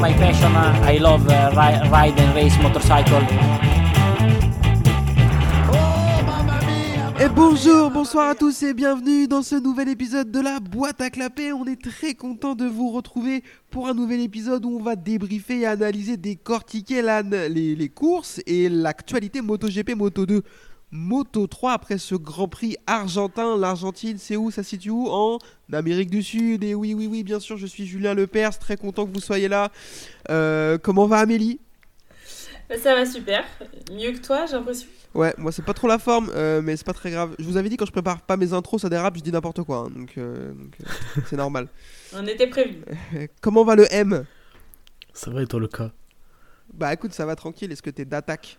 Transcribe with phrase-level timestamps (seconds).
[0.00, 0.50] my passion.
[0.84, 2.54] I love uh, ri- ride and race.
[7.20, 11.10] Et bonjour, bonsoir à tous et bienvenue dans ce nouvel épisode de la boîte à
[11.10, 11.52] clapper.
[11.52, 15.60] On est très content de vous retrouver pour un nouvel épisode où on va débriefer
[15.60, 20.42] et analyser, décortiquer la- les, les courses et l'actualité MotoGP, Moto 2,
[20.90, 23.56] Moto 3 après ce Grand Prix argentin.
[23.56, 24.50] L'Argentine, c'est où?
[24.50, 25.08] Ça se situe où?
[25.08, 25.38] En
[25.72, 26.64] Amérique du Sud.
[26.64, 29.48] Et oui, oui, oui, bien sûr, je suis Julien Lepers, très content que vous soyez
[29.48, 29.70] là.
[30.30, 31.60] Euh, comment va Amélie?
[32.82, 33.44] Ça va super.
[33.92, 34.88] Mieux que toi, j'ai l'impression.
[35.14, 37.34] Ouais, moi c'est pas trop la forme, euh, mais c'est pas très grave.
[37.38, 39.62] Je vous avais dit quand je prépare pas mes intros, ça dérape, je dis n'importe
[39.62, 41.68] quoi, hein, donc euh, euh, c'est normal.
[42.14, 42.84] On était prévenus.
[43.14, 44.24] Euh, Comment va le M?
[45.14, 45.90] Ça va et toi le cas
[46.74, 47.72] Bah écoute, ça va tranquille.
[47.72, 48.58] Est-ce que t'es d'attaque?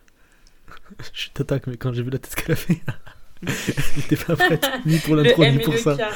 [1.14, 2.82] Je t'attaque mais quand j'ai vu la tête qu'elle a fait,
[3.96, 5.98] j'étais pas prête ni pour l'intro ni pour ça.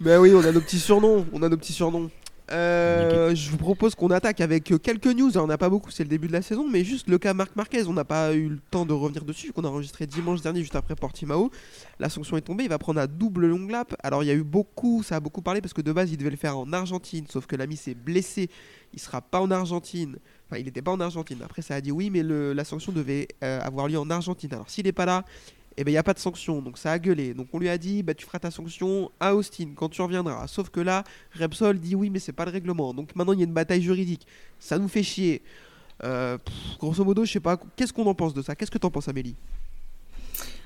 [0.00, 2.10] Bah oui, on a nos petits surnoms, on a nos petits surnoms.
[2.50, 5.30] Euh, je vous propose qu'on attaque avec euh, quelques news.
[5.30, 7.32] Alors, on n'a pas beaucoup, c'est le début de la saison, mais juste le cas
[7.32, 7.86] Marc Marquez.
[7.86, 10.76] On n'a pas eu le temps de revenir dessus, qu'on a enregistré dimanche dernier, juste
[10.76, 11.50] après Portimao.
[11.98, 13.94] La sanction est tombée, il va prendre un double long lap.
[14.02, 16.18] Alors, il y a eu beaucoup, ça a beaucoup parlé parce que de base, il
[16.18, 18.50] devait le faire en Argentine, sauf que l'ami s'est blessé.
[18.92, 20.16] Il sera pas en Argentine.
[20.58, 21.38] Il n'était pas en Argentine.
[21.42, 24.52] Après, ça a dit oui, mais la sanction devait euh, avoir lieu en Argentine.
[24.52, 25.24] Alors, s'il n'est pas là,
[25.76, 27.34] eh ben il n'y a pas de sanction, donc ça a gueulé.
[27.34, 30.46] Donc on lui a dit, bah tu feras ta sanction à Austin quand tu reviendras.
[30.46, 31.02] Sauf que là,
[31.38, 32.94] Repsol dit oui, mais c'est pas le règlement.
[32.94, 34.26] Donc maintenant il y a une bataille juridique.
[34.60, 35.42] Ça nous fait chier.
[36.04, 36.38] Euh,
[36.78, 37.58] grosso modo, je sais pas.
[37.76, 38.54] Qu'est-ce qu'on en pense de ça?
[38.54, 39.36] Qu'est-ce que t'en penses, Amélie?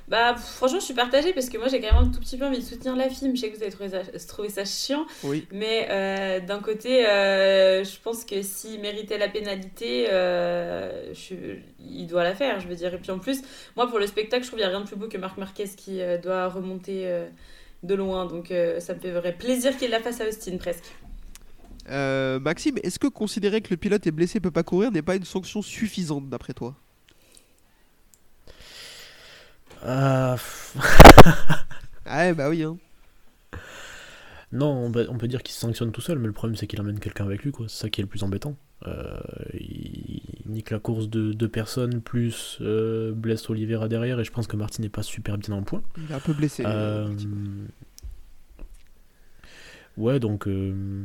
[0.09, 2.47] Bah, franchement, je suis partagée parce que moi, j'ai quand même un tout petit peu
[2.47, 3.37] envie de soutenir la film.
[3.37, 5.47] Je sais que vous avez trouvé ça, trouvé ça chiant, Oui.
[5.53, 12.07] mais euh, d'un côté, euh, je pense que s'il méritait la pénalité, euh, je- il
[12.07, 12.95] doit la faire, je veux dire.
[12.95, 13.43] Et puis en plus,
[13.77, 15.37] moi, pour le spectacle, je trouve qu'il n'y a rien de plus beau que Marc
[15.37, 17.07] Marquez qui doit remonter
[17.83, 18.25] de loin.
[18.25, 20.91] Donc, ça me fait vrai plaisir qu'il la fasse à Austin, presque.
[22.41, 25.17] Maxime, est-ce que considérer que le pilote est blessé et peut pas courir n'est pas
[25.17, 26.75] une sanction suffisante d'après toi?
[29.85, 30.77] Ah, pff,
[32.07, 32.63] Ah ouais, bah oui.
[32.63, 32.77] Hein.
[34.53, 36.67] non, on peut, on peut dire qu'il se sanctionne tout seul, mais le problème c'est
[36.67, 37.67] qu'il emmène quelqu'un avec lui, quoi.
[37.69, 38.57] C'est ça qui est le plus embêtant.
[38.87, 39.19] Euh,
[39.55, 44.31] il, il nique la course de deux personnes, plus euh, blesse Oliveira derrière, et je
[44.33, 45.83] pense que Martin n'est pas super bien en point.
[45.99, 46.63] Il est un peu blessé.
[46.67, 47.13] Euh,
[49.97, 50.47] ouais, donc.
[50.49, 51.05] euh,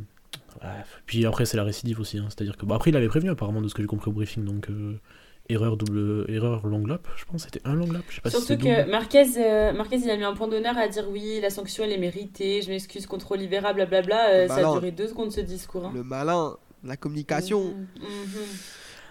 [0.62, 0.70] ouais,
[1.06, 2.18] Puis après, c'est la récidive aussi.
[2.20, 2.28] hein.
[2.30, 2.66] C'est-à-dire que.
[2.66, 4.46] Bon, après, il avait prévenu apparemment de ce que j'ai compris au briefing.
[4.46, 5.00] Donc, euh,
[5.50, 7.44] erreur, double, erreur long lap, je pense.
[7.44, 8.04] C'était un long lap.
[8.10, 8.92] Je sais pas si Surtout que double.
[8.92, 11.92] Marquez, euh, Marquez, il a mis un point d'honneur à dire oui, la sanction elle
[11.92, 14.30] est méritée, je m'excuse contre Oliveira, blablabla.
[14.30, 15.86] Euh, ça a duré deux secondes ce discours.
[15.86, 15.92] hein.
[15.94, 17.64] Le malin, la communication.
[17.66, 18.40] Mhm, mhm.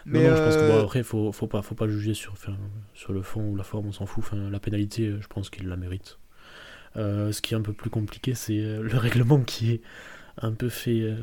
[0.05, 2.13] Mais non, non, je pense que euh, bon, après, faut, faut, pas, faut pas juger
[2.15, 2.57] sur, enfin,
[2.93, 4.25] sur le fond ou la forme, on s'en fout.
[4.25, 6.19] Enfin, la pénalité, je pense qu'il la mérite.
[6.97, 9.81] Euh, ce qui est un peu plus compliqué, c'est le règlement qui est
[10.39, 11.01] un peu fait.
[11.01, 11.15] euh,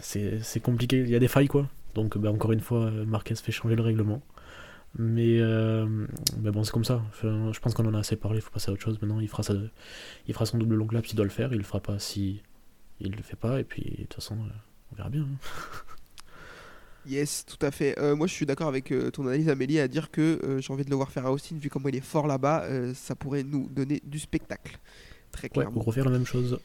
[0.00, 1.68] c'est compliqué, il y a des failles quoi.
[1.98, 4.22] Donc, bah, encore une fois, euh, Marquez fait changer le règlement.
[4.96, 6.06] Mais, euh,
[6.38, 7.02] bon, c'est comme ça.
[7.08, 8.98] Enfin, je pense qu'on en a assez parlé, il faut passer à autre chose.
[9.02, 9.54] Maintenant, il fera, sa,
[10.26, 12.40] il fera son double long lap s'il doit le faire, il le fera pas si
[13.00, 14.50] il le fait pas, et puis de toute façon, euh,
[14.92, 15.22] on verra bien.
[15.22, 15.36] hein.
[17.06, 17.98] Yes, tout à fait.
[17.98, 20.84] Euh, moi, je suis d'accord avec euh, ton analyse, Amélie, à dire que j'ai envie
[20.84, 23.68] de le voir faire à Austin, vu comment il est fort là-bas, ça pourrait nous
[23.70, 24.78] donner du spectacle.
[25.32, 25.78] Très Ouais, clairement.
[25.78, 26.58] ou refaire la même chose.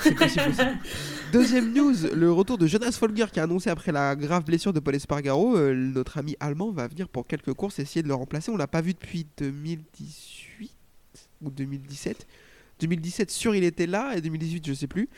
[0.00, 0.62] C'est possible aussi.
[1.32, 4.80] Deuxième news, le retour de Jonas Folger qui a annoncé après la grave blessure de
[4.80, 8.50] Paul Espargaro, euh, notre ami allemand va venir pour quelques courses essayer de le remplacer.
[8.50, 10.72] On l'a pas vu depuis 2018
[11.42, 12.26] ou 2017.
[12.80, 15.08] 2017 sûr il était là et 2018 je sais plus.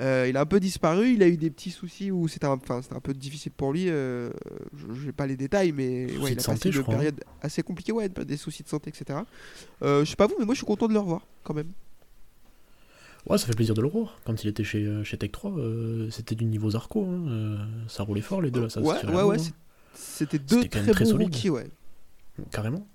[0.00, 2.52] Euh, il a un peu disparu, il a eu des petits soucis où c'était un,
[2.52, 3.86] enfin, c'était un peu difficile pour lui.
[3.88, 4.30] euh,
[4.94, 6.98] je n'ai pas les détails, mais ouais, il a santé, passé une crois, hein.
[6.98, 9.18] période assez compliquée, ouais, des soucis de santé, etc.
[9.82, 11.72] Euh, je sais pas vous, mais moi je suis content de le revoir quand même.
[13.26, 14.18] Ouais, ça fait plaisir de le revoir.
[14.24, 17.04] Quand il était chez, euh, chez Tech 3, euh, c'était du niveau Zarco.
[17.04, 17.56] hein, euh,
[17.88, 18.68] ça roulait fort les deux là.
[18.70, 19.52] Ça se ouais, tirait ouais, ouais, c'est-
[19.94, 21.26] c'était deux C'était quand même très, très bons solide.
[21.34, 21.66] rookies, ouais.
[22.38, 22.86] hein, carrément.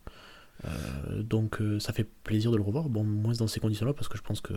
[0.65, 2.89] Euh, donc euh, ça fait plaisir de le revoir.
[2.89, 4.53] Bon, moins dans ces conditions-là parce que je pense que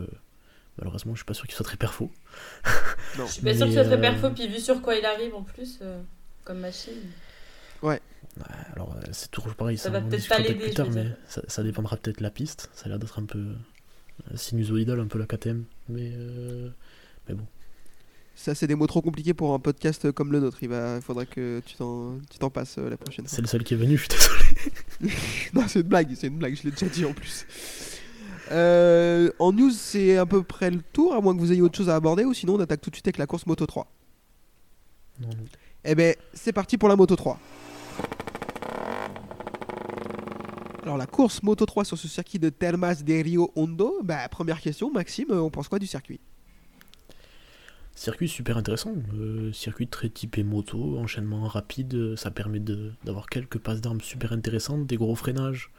[0.78, 2.10] malheureusement, je suis pas sûr qu'il soit très perfo.
[3.18, 3.26] Non.
[3.26, 5.34] Je suis pas Mais, ce soit très euh, perfo, puis vu sur quoi il arrive
[5.34, 6.00] en plus, euh,
[6.44, 6.92] comme machine.
[7.82, 8.00] Ouais,
[8.74, 9.76] alors c'est toujours pareil.
[9.78, 12.70] Ça Ça, va peut-être l'aider, plus tard, mais ça, ça dépendra peut-être de la piste.
[12.74, 13.44] Ça a l'air d'être un peu
[14.30, 15.64] euh, sinusoïdal, un peu la KTM.
[15.88, 16.68] Mais, euh,
[17.28, 17.46] mais bon.
[18.38, 20.58] Ça, c'est des mots trop compliqués pour un podcast comme le nôtre.
[20.62, 23.34] Il va, faudra que tu t'en, tu t'en passes euh, la prochaine fois.
[23.34, 25.14] C'est le seul qui est venu, je suis désolé.
[25.54, 27.44] non, c'est une blague, c'est une blague, je l'ai déjà dit en plus.
[28.52, 31.76] Euh, en news, c'est à peu près le tour, à moins que vous ayez autre
[31.76, 33.90] chose à aborder, ou sinon on attaque tout de suite avec la course Moto 3.
[35.20, 35.34] Non, non.
[35.84, 37.40] Eh ben, c'est parti pour la Moto 3.
[40.82, 44.60] Alors la course Moto 3 sur ce circuit de Termas de Rio Hondo, bah, première
[44.60, 46.20] question, Maxime, euh, on pense quoi du circuit?
[47.94, 53.28] Circuit super intéressant, euh, circuit très typé moto, enchaînement rapide, euh, ça permet de- d'avoir
[53.28, 55.70] quelques passes d'armes super intéressantes, des gros freinages.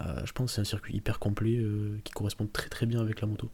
[0.00, 3.00] Euh, je pense que c'est un circuit hyper complet euh, qui correspond très très bien
[3.00, 3.50] avec la moto.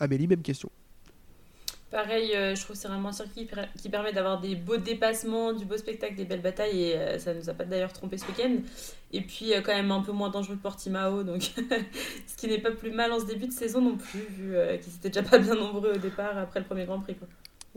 [0.00, 0.68] Amélie, même question.
[1.90, 4.54] Pareil, euh, je trouve que c'est vraiment un circuit qui per- qui permet d'avoir des
[4.56, 7.94] beaux dépassements, du beau spectacle, des belles batailles, et euh, ça nous a pas d'ailleurs
[7.94, 8.56] trompé ce week-end.
[9.12, 11.42] Et puis euh, quand même un peu moins dangereux que Portimao, donc
[12.26, 14.76] ce qui n'est pas plus mal en ce début de saison non plus, vu euh,
[14.76, 17.14] qu'ils étaient déjà pas bien nombreux au départ après le premier Grand Prix.
[17.16, 17.28] Quoi.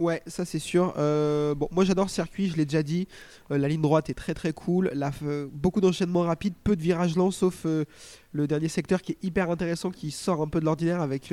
[0.02, 0.96] Ouais, ça c'est sûr.
[0.98, 3.08] Euh, bon, moi j'adore circuit, je l'ai déjà dit.
[3.52, 4.92] Euh, la ligne droite est très très cool.
[5.22, 9.52] Euh, beaucoup d'enchaînements rapides, peu de virages lents, sauf le dernier secteur qui est hyper
[9.52, 11.32] intéressant, qui sort un peu de l'ordinaire avec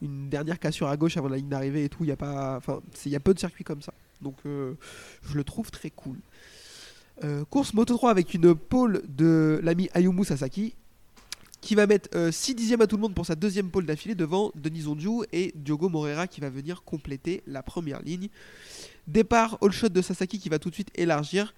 [0.00, 2.04] une dernière cassure à gauche avant la ligne d'arrivée et tout.
[2.04, 3.92] Il y a pas, enfin, il y a peu de circuits comme ça.
[4.22, 6.16] Donc je le trouve très cool.
[7.50, 10.74] Course Moto 3 avec une pole de l'ami Ayumu Sasaki
[11.60, 14.52] qui va mettre 6 dixièmes à tout le monde pour sa deuxième pole d'affilée devant
[14.54, 18.28] Denis Ondiou et Diogo Moreira qui va venir compléter la première ligne.
[19.06, 21.54] Départ all shot de Sasaki qui va tout de suite élargir.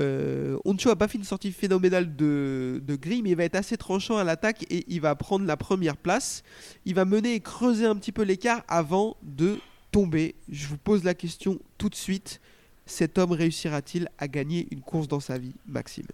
[0.00, 3.54] Euh, Oncho a pas fait une sortie phénoménale de, de grille, mais il va être
[3.54, 6.42] assez tranchant à l'attaque et il va prendre la première place.
[6.84, 9.58] Il va mener et creuser un petit peu l'écart avant de
[9.92, 10.34] tomber.
[10.48, 12.40] Je vous pose la question tout de suite.
[12.84, 16.06] Cet homme réussira-t-il à gagner une course dans sa vie, Maxime?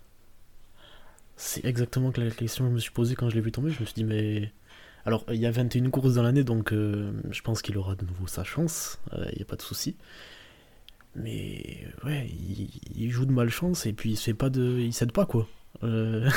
[1.39, 3.71] C'est exactement la question que je me suis posée quand je l'ai vu tomber.
[3.71, 4.53] Je me suis dit, mais.
[5.07, 8.05] Alors, il y a 21 courses dans l'année, donc euh, je pense qu'il aura de
[8.05, 8.99] nouveau sa chance.
[9.15, 9.97] euh, Il n'y a pas de souci.
[11.15, 14.79] Mais ouais, il, il joue de malchance et puis il se fait pas de.
[14.81, 15.49] Il pas, quoi.
[15.85, 16.29] Euh,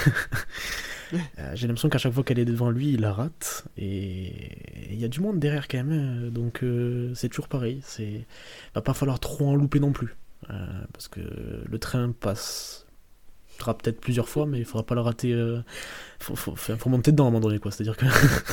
[1.13, 1.18] euh,
[1.56, 3.65] J'ai l'impression qu'à chaque fois qu'elle est devant lui, il la rate.
[3.77, 6.30] Et il y a du monde derrière quand même.
[6.30, 7.81] Donc euh, c'est toujours pareil.
[7.83, 8.25] C'est
[8.75, 10.15] va pas falloir trop en louper non plus.
[10.50, 12.86] Euh, parce que le train passe
[13.68, 15.34] peut-être plusieurs fois, mais il faudra pas le rater.
[15.34, 15.62] euh,
[16.19, 17.72] faut, faut, faut- faut monter dedans à un moment donné, quoi.
[17.72, 18.06] C'est-à-dire que.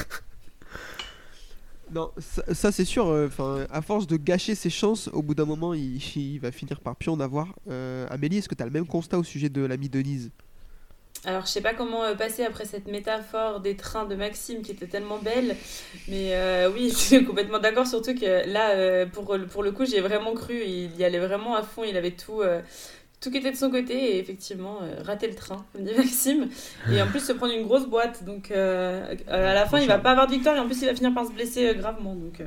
[1.91, 3.07] Non, ça, ça, c'est sûr.
[3.09, 6.53] euh, Enfin, à force de gâcher ses chances, au bout d'un moment, il, il va
[6.53, 7.55] finir par plus en avoir.
[7.69, 10.31] Euh, Amélie, est-ce que tu as le même constat au sujet de l'ami Denise?
[11.25, 14.71] Alors, je sais pas comment euh, passer après cette métaphore des trains de Maxime qui
[14.71, 15.57] était tellement belle,
[16.07, 19.73] mais euh, oui, je suis complètement d'accord, surtout que là, euh, pour, le- pour le
[19.73, 22.63] coup, j'ai vraiment cru, il y allait vraiment à fond, il avait tout, euh,
[23.21, 26.49] tout qui était de son côté, et effectivement, euh, rater le train, comme dit Maxime,
[26.93, 29.99] et en plus se prendre une grosse boîte, donc euh, à la fin, il va
[29.99, 32.15] pas avoir de victoire, et en plus, il va finir par se blesser euh, gravement,
[32.15, 32.47] donc euh,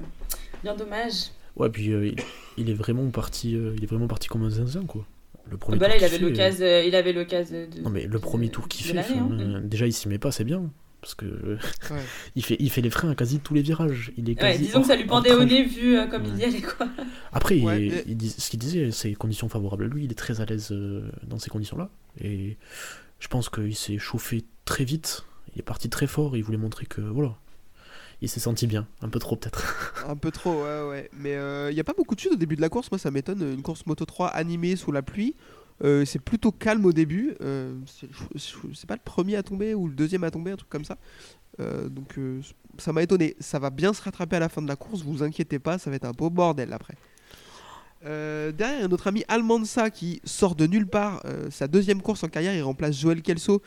[0.64, 1.32] bien dommage.
[1.56, 2.12] Ouais, puis euh,
[2.58, 5.06] il, est vraiment parti, euh, il est vraiment parti comme un zinzin, quoi.
[5.50, 7.82] Le premier Bah là, il avait l'occasion, euh, il avait l'occasion de...
[7.82, 9.30] Non mais le premier tour qu'il fait, hein.
[9.32, 10.70] euh, déjà il s'y met pas, c'est bien.
[11.02, 11.58] Parce que euh,
[11.90, 12.02] Ouais.
[12.36, 14.12] il, fait, il fait les freins à quasi tous les virages.
[14.18, 16.44] Il est Ouais, disons que ça lui pendait au nez vu euh, comme il y
[16.44, 16.88] allait, quoi.
[17.34, 20.12] Après, il- Ouais, mais- il dis- ce qu'il disait, c'est conditions favorables à lui, il
[20.12, 21.90] est très à l'aise euh, dans ces conditions-là.
[22.20, 22.58] Et
[23.20, 25.24] je pense qu'il s'est chauffé très vite,
[25.56, 27.36] il est parti très fort, il voulait montrer que voilà,
[28.22, 30.04] il s'est senti bien, un peu trop peut-être.
[30.08, 31.10] Un peu trop, ouais, ouais.
[31.14, 31.34] Mais
[31.70, 32.92] il n'y a pas beaucoup de chutes au début de la course.
[32.92, 33.42] Moi, ça m'étonne.
[33.42, 35.36] Une course Moto 3 animée sous la pluie.
[35.84, 37.36] Euh, c'est plutôt calme au début.
[37.42, 37.76] Euh,
[38.36, 40.98] c'est pas le premier à tomber ou le deuxième à tomber, un truc comme ça.
[41.60, 42.20] Euh, donc
[42.78, 43.36] ça m'a étonné.
[43.40, 45.02] Ça va bien se rattraper à la fin de la course.
[45.02, 46.96] Vous inquiétez pas, ça va être un beau bordel après.
[48.04, 51.22] Derrière, notre ami Almansa qui sort de nulle part.
[51.52, 53.62] Sa deuxième course en carrière, il remplace Joël Kelso.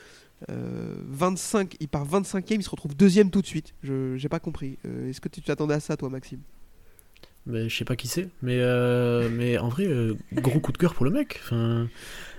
[0.50, 3.74] Euh, 25, il part 25ème, il se retrouve deuxième tout de suite.
[3.82, 4.79] Je j'ai pas compris.
[5.08, 6.41] Est-ce que tu t'attendais à ça, toi, Maxime?
[7.46, 10.79] Mais je sais pas qui c'est, mais, euh, mais en vrai, euh, gros coup de
[10.79, 11.41] cœur pour le mec.
[11.44, 11.89] Enfin,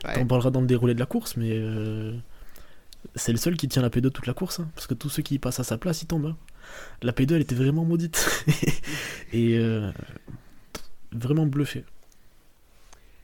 [0.05, 0.13] Ouais.
[0.15, 2.13] T'en parleras dans le déroulé de la course, mais euh,
[3.15, 5.23] c'est le seul qui tient la P2 toute la course, hein, parce que tous ceux
[5.23, 6.27] qui passent à sa place, ils tombent.
[6.27, 6.37] hein.
[7.01, 8.27] La P2, elle était vraiment maudite.
[9.33, 9.91] Et euh,
[11.11, 11.83] vraiment bluffé.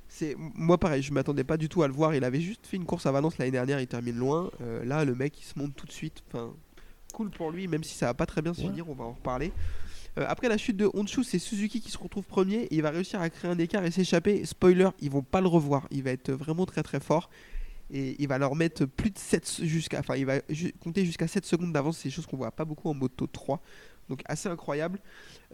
[0.07, 2.13] C'est moi pareil, je m'attendais pas du tout à le voir.
[2.15, 4.51] Il avait juste fait une course à Valence l'année dernière, il termine loin.
[4.61, 6.23] Euh, là, le mec, il se monte tout de suite.
[6.27, 6.51] Enfin,
[7.13, 8.67] cool pour lui, même si ça va pas très bien se Ouais.
[8.67, 9.51] finir, on va en reparler.
[10.17, 12.67] Euh, après la chute de Honshu, c'est Suzuki qui se retrouve premier.
[12.71, 14.45] Il va réussir à créer un écart et s'échapper.
[14.45, 15.87] Spoiler, ils vont pas le revoir.
[15.91, 17.29] Il va être vraiment très très fort.
[17.93, 19.99] Et il va leur mettre plus de 7 jusqu'à.
[19.99, 20.39] Enfin, il va
[20.81, 21.97] compter jusqu'à 7 secondes d'avance.
[21.97, 23.61] C'est des choses qu'on voit pas beaucoup en moto 3.
[24.09, 24.99] Donc assez incroyable.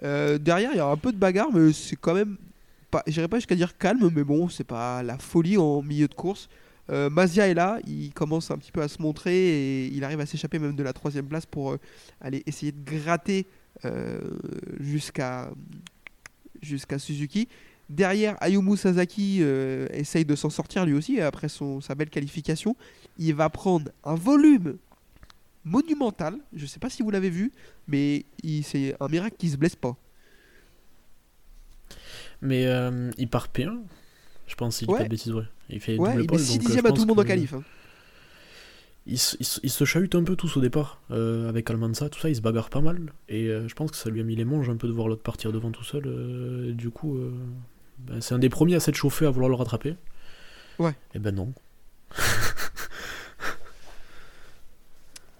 [0.03, 2.37] Euh, derrière, il y a un peu de bagarre, mais c'est quand même
[2.89, 6.13] pas, j'irais pas jusqu'à dire calme, mais bon, c'est pas la folie en milieu de
[6.13, 6.49] course.
[6.89, 10.21] Euh, Mazia est là, il commence un petit peu à se montrer et il arrive
[10.21, 11.79] à s'échapper même de la troisième place pour euh,
[12.21, 13.45] aller essayer de gratter
[14.79, 15.49] jusqu'à
[16.61, 17.47] jusqu'à Suzuki.
[17.89, 22.75] Derrière, Ayumu Sasaki euh, essaye de s'en sortir lui aussi après son, sa belle qualification.
[23.17, 24.77] Il va prendre un volume
[25.63, 26.37] monumental.
[26.53, 27.51] Je sais pas si vous l'avez vu,
[27.87, 29.95] mais il- c'est un miracle qu'il se blesse pas.
[32.41, 33.79] Mais euh, il part P1,
[34.47, 34.97] je pense, dit Ouais.
[34.99, 35.43] pas de bêtises, ouais.
[35.69, 37.19] Il fait Ouais, double il pole, met 6 donc, euh, dixièmes à tout le monde
[37.19, 37.53] en qualif.
[37.53, 37.63] hein.
[39.07, 41.01] Ils, se- ils se- ils se chahutent un peu tous au départ.
[41.11, 43.13] euh, avec Almanza, tout ça, ils se bagarrent pas mal.
[43.29, 45.07] Et euh, je pense que ça lui a mis les manches un peu de voir
[45.07, 46.03] l'autre partir devant tout seul.
[46.05, 47.31] euh, et du coup, euh,
[47.99, 49.95] ben, c'est un des premiers à s'être chauffé à vouloir le rattraper.
[50.79, 50.93] Ouais.
[51.15, 51.53] Et ben non.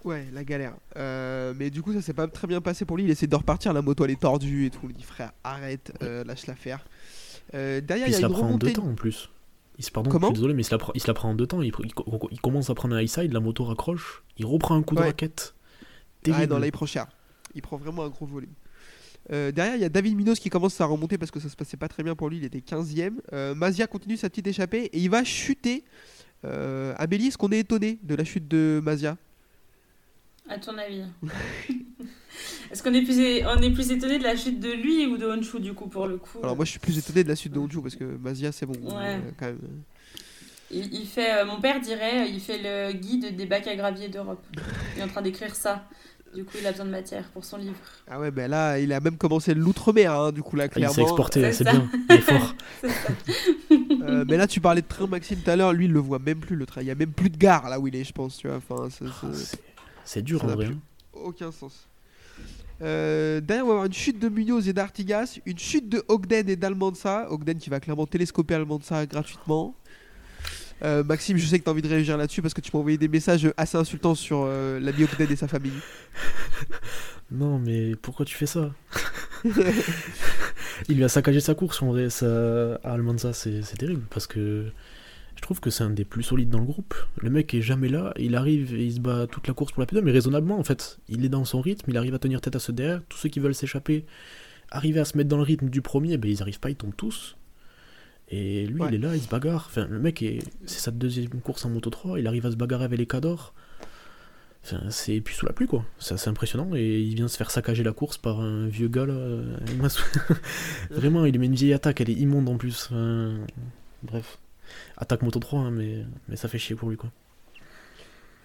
[0.04, 0.74] Ouais, la galère.
[0.96, 3.04] Euh, mais du coup, ça s'est pas très bien passé pour lui.
[3.04, 4.80] Il essaie de repartir, la moto elle est tordue et tout.
[4.90, 6.86] Il dit frère, arrête, euh, lâche l'affaire.
[7.54, 9.30] Euh, derrière, Puis il y a une prend en deux temps en plus.
[9.80, 11.14] Il se, pardon, Comment je suis désolé, mais il se, la, prend- il se la
[11.14, 11.62] prend en deux temps.
[11.62, 11.92] Il, il-
[12.32, 15.00] il commence à prendre un high side, la moto raccroche, il reprend un coup de
[15.08, 15.54] raquette.
[16.34, 17.08] Ah non, là il prend cher.
[17.56, 18.52] Il prend vraiment un gros volume.
[19.32, 21.56] Euh, derrière, il y a David Minos qui commence à remonter parce que ça se
[21.56, 22.38] passait pas très bien pour lui.
[22.38, 23.16] Il était 15ème.
[23.34, 25.84] Euh, Mazia continue sa petite échappée et il va chuter.
[26.46, 29.18] Euh, Amélie, est-ce qu'on est étonné de la chute de Mazia
[30.50, 31.02] À ton avis
[32.72, 35.18] Est-ce qu'on est, plus é- on est plus étonné de la chute de lui ou
[35.18, 36.40] de Honshu du coup pour le coup?
[36.44, 38.66] Alors moi je suis plus étonné de la chute de Honju parce que Mazia c'est
[38.66, 38.74] bon.
[38.96, 39.16] Ouais.
[39.16, 39.60] euh, quand même.
[40.70, 44.10] il, il fait, euh, mon père dirait, il fait le guide des bacs à gravier
[44.10, 44.46] d'Europe.
[44.96, 45.86] Il est en train d'écrire ça.
[46.36, 47.78] Du coup, il a besoin de matière pour son livre.
[48.08, 50.72] Ah ouais, ben là il a même commencé l'outre-mer hein, du coup là Ah, il
[50.72, 50.94] clairement.
[50.94, 52.54] s'est exporté, C'est bien, il est fort.
[54.10, 56.20] Euh, mais là tu parlais de train Maxime tout à l'heure, lui il le voit
[56.20, 56.82] même plus le train.
[56.82, 58.58] Il y a même plus de gare là où il est je pense, tu vois.
[58.58, 59.28] Enfin, c'est- Ah,
[60.08, 60.66] c'est- dur ça en vrai.
[60.68, 60.76] plus.
[60.76, 60.80] hein.
[61.14, 61.88] aucun sens.
[62.82, 66.48] Euh, derrière, on va avoir une chute de Munoz et d'Artigas, une chute de Ogden
[66.50, 67.32] et d'Almanza.
[67.32, 69.74] Ogden qui va clairement télescoper Almanza gratuitement.
[70.84, 72.80] Euh, Maxime, je sais que tu as envie de réagir là-dessus parce que tu m'as
[72.80, 75.72] envoyé des messages assez insultants sur euh, l'ami Ogden et sa famille.
[77.30, 78.72] Non, mais pourquoi tu fais ça?
[80.88, 82.76] Il lui a saccagé sa course en vrai, ça...
[82.84, 84.68] à Almanza, c'est c'est terrible parce que
[85.38, 86.94] je trouve que c'est un des plus solides dans le groupe.
[87.22, 89.82] Le mec est jamais là, il arrive et il se bat toute la course pour
[89.82, 90.98] la P2, mais raisonnablement en fait.
[91.08, 93.02] Il est dans son rythme, il arrive à tenir tête à ceux derrière.
[93.08, 94.06] Tous ceux qui veulent s'échapper,
[94.72, 96.96] arriver à se mettre dans le rythme du premier, ben ils arrivent pas, ils tombent
[96.98, 97.38] tous.
[98.30, 98.90] Et lui, Ouais.
[98.90, 99.68] il est là, il se bagarre.
[99.70, 100.40] Enfin, le mec, est...
[100.66, 103.54] c'est sa deuxième course en Moto 3, il arrive à se bagarrer avec les cadors.
[104.66, 107.52] Enfin, c'est puis sous la pluie quoi, c'est assez impressionnant et il vient se faire
[107.52, 109.16] saccager la course par un vieux gars là.
[110.92, 112.88] Vraiment, il met une vieille attaque, elle est immonde en plus.
[112.92, 113.36] Enfin,
[114.04, 114.40] bref,
[114.98, 117.10] attaque Moto 3, hein, mais, mais ça fait chier pour lui quoi.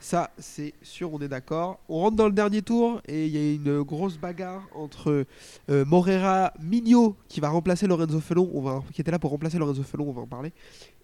[0.03, 1.79] Ça, c'est sûr, on est d'accord.
[1.89, 5.27] On rentre dans le dernier tour et il y a une grosse bagarre entre
[5.71, 10.09] euh, Morera Mignot qui va remplacer Lorenzo Felon, qui était là pour remplacer Lorenzo Felon,
[10.09, 10.53] on va en parler,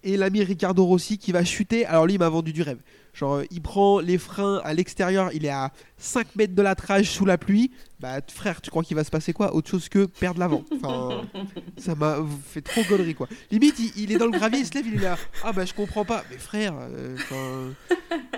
[0.03, 1.85] et l'ami Ricardo Rossi qui va chuter.
[1.85, 2.79] Alors lui, il m'a vendu du rêve.
[3.13, 6.75] Genre, euh, il prend les freins à l'extérieur, il est à 5 mètres de la
[6.75, 7.71] trage sous la pluie.
[7.99, 9.53] Bah, frère, tu crois qu'il va se passer quoi?
[9.53, 10.63] Autre chose que perdre l'avant.
[10.81, 11.23] Enfin,
[11.77, 13.27] ça m'a fait trop gaulerie quoi.
[13.51, 15.17] Limite, il, il est dans le gravier, il se lève, il est là.
[15.43, 16.23] Ah bah, je comprends pas.
[16.31, 17.17] Mais frère, euh,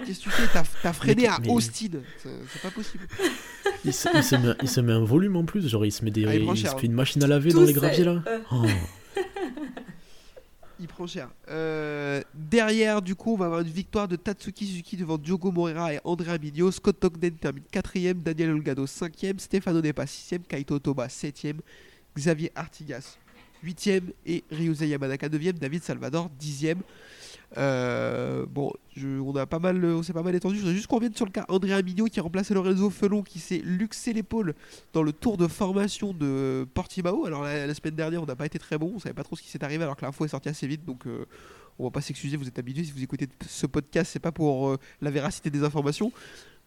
[0.05, 0.47] qu'est-ce que tu fais?
[0.51, 1.89] T'as t'as freiné Mais- à mais- Austin.
[2.17, 3.07] C'est pas possible.
[3.85, 6.03] Il se, il se met, il se met un volume en plus, genre il se
[6.03, 8.23] met des, Ah, il se cher, fait une machine à laver dans les graviers là.
[8.27, 8.39] euh.
[8.51, 8.65] Oh.
[10.81, 11.29] Il prend cher.
[11.47, 15.93] Euh, derrière, du coup, on va avoir une victoire de Tatsuki Suzuki devant Diogo Moreira
[15.93, 16.71] et Andrea Mignot.
[16.71, 21.59] Scott Ogden termine 4ème, Daniel Olgado 5ème, Stefano Nepa 6ème, Kaito Toba 7ème,
[22.17, 23.19] Xavier Artigas
[23.63, 26.77] 8ème et Ryusei Yamanaka 9ème, David Salvador 10ème.
[27.57, 30.55] Euh, bon, on a pas mal, on s'est pas mal étendu.
[30.55, 33.23] Je voudrais juste qu'on revienne sur le cas Andrea Mignot qui a remplacé Lorenzo Felon
[33.23, 34.55] qui s'est luxé l'épaule
[34.93, 37.25] dans le tour de formation de Portimao.
[37.25, 39.35] Alors la, la semaine dernière, on n'a pas été très bon, on savait pas trop
[39.35, 41.25] ce qui s'est arrivé alors que l'info est sortie assez vite, donc euh,
[41.79, 42.37] on va pas s'excuser.
[42.37, 45.63] Vous êtes habitués si vous écoutez ce podcast, c'est pas pour euh, la véracité des
[45.63, 46.11] informations.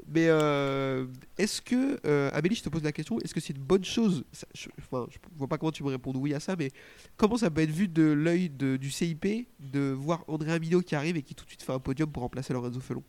[0.08, 1.06] Mais euh,
[1.38, 4.24] est-ce que, euh, Amélie, je te pose la question, est-ce que c'est une bonne chose?
[4.54, 6.70] Je, enfin, je vois pas comment tu me réponds oui à ça, mais
[7.16, 11.16] comment ça peut être vu de l'œil du CIP de voir André Amino qui arrive
[11.16, 13.02] et qui tout de suite fait un podium pour remplacer Lorenzo Felon?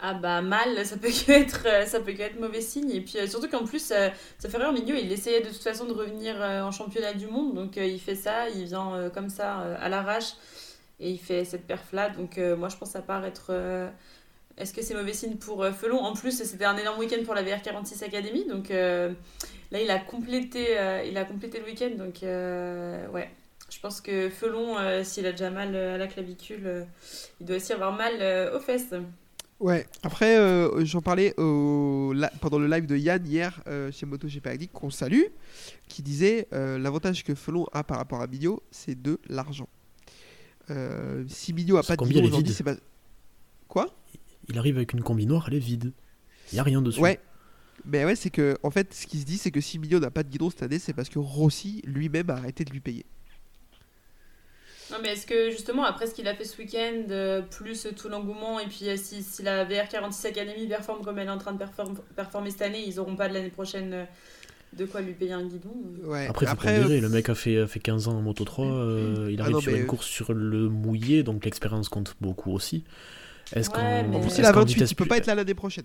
[0.00, 2.90] Ah bah mal, ça peut être, ça peut être mauvais signe.
[2.90, 5.92] Et puis surtout qu'en plus, ça fait rire Mignot, il essayait de toute façon de
[5.92, 7.54] revenir en championnat du monde.
[7.54, 10.34] Donc il fait ça, il vient comme ça à l'arrache
[11.00, 12.10] et il fait cette perf là.
[12.10, 13.48] Donc euh, moi je pense à part être...
[13.50, 13.88] euh,
[14.56, 15.98] Est-ce que c'est mauvais signe pour euh, Felon?
[15.98, 18.44] En plus, c'était un énorme week-end pour la VR46 Academy.
[18.46, 20.76] Donc là, il a complété,
[21.06, 21.90] il a complété le week-end.
[21.96, 23.30] Donc ouais.
[23.70, 26.86] Je pense que Felon, s'il a déjà mal à la clavicule,
[27.38, 28.14] il doit aussi avoir mal
[28.54, 28.94] aux fesses.
[29.60, 30.38] Ouais, après,
[30.86, 33.62] j'en parlais pendant le live de Yann hier
[33.92, 35.24] chez MotoGP Addict, qu'on salue,
[35.86, 39.68] qui disait l'avantage que Felon a par rapport à Mignot, c'est de l'argent.
[40.70, 42.56] Euh, si Mignot a pas de combi, guidon elle est aujourd'hui, vide.
[42.56, 42.76] c'est pas.
[43.68, 43.94] Quoi?
[44.48, 45.92] Il arrive avec une combi noire, elle est vide.
[46.52, 47.00] Il y a rien dessus.
[47.00, 47.20] Ouais.
[47.84, 50.10] Mais ouais, c'est que, en fait, ce qui se dit, c'est que si Mignot n'a
[50.10, 53.06] pas de guidon cette année, c'est parce que Rossi lui-même a arrêté de lui payer.
[54.90, 58.08] Non, mais est-ce que justement, après ce qu'il a fait ce week-end, euh, plus tout
[58.08, 61.52] l'engouement, et puis euh, si, si la VR46 Academy performe comme elle est en train
[61.52, 64.04] de perform- performer cette année, ils n'auront pas de l'année prochaine euh,
[64.76, 65.70] de quoi lui payer un guidon.
[66.04, 66.26] Ouais.
[66.26, 68.66] Après, faut Après, pondérer, le mec a fait, a fait 15 ans en Moto 3,
[68.66, 72.52] euh, il Ah arrive non, sur une course sur le mouillé, donc l'expérience compte beaucoup
[72.52, 72.84] aussi.
[73.52, 75.26] Est-ce Ouais, qu'en mais- est-ce Il a qu'en 28, vitesse il peut plus- pas être
[75.26, 75.84] là l'année prochaine.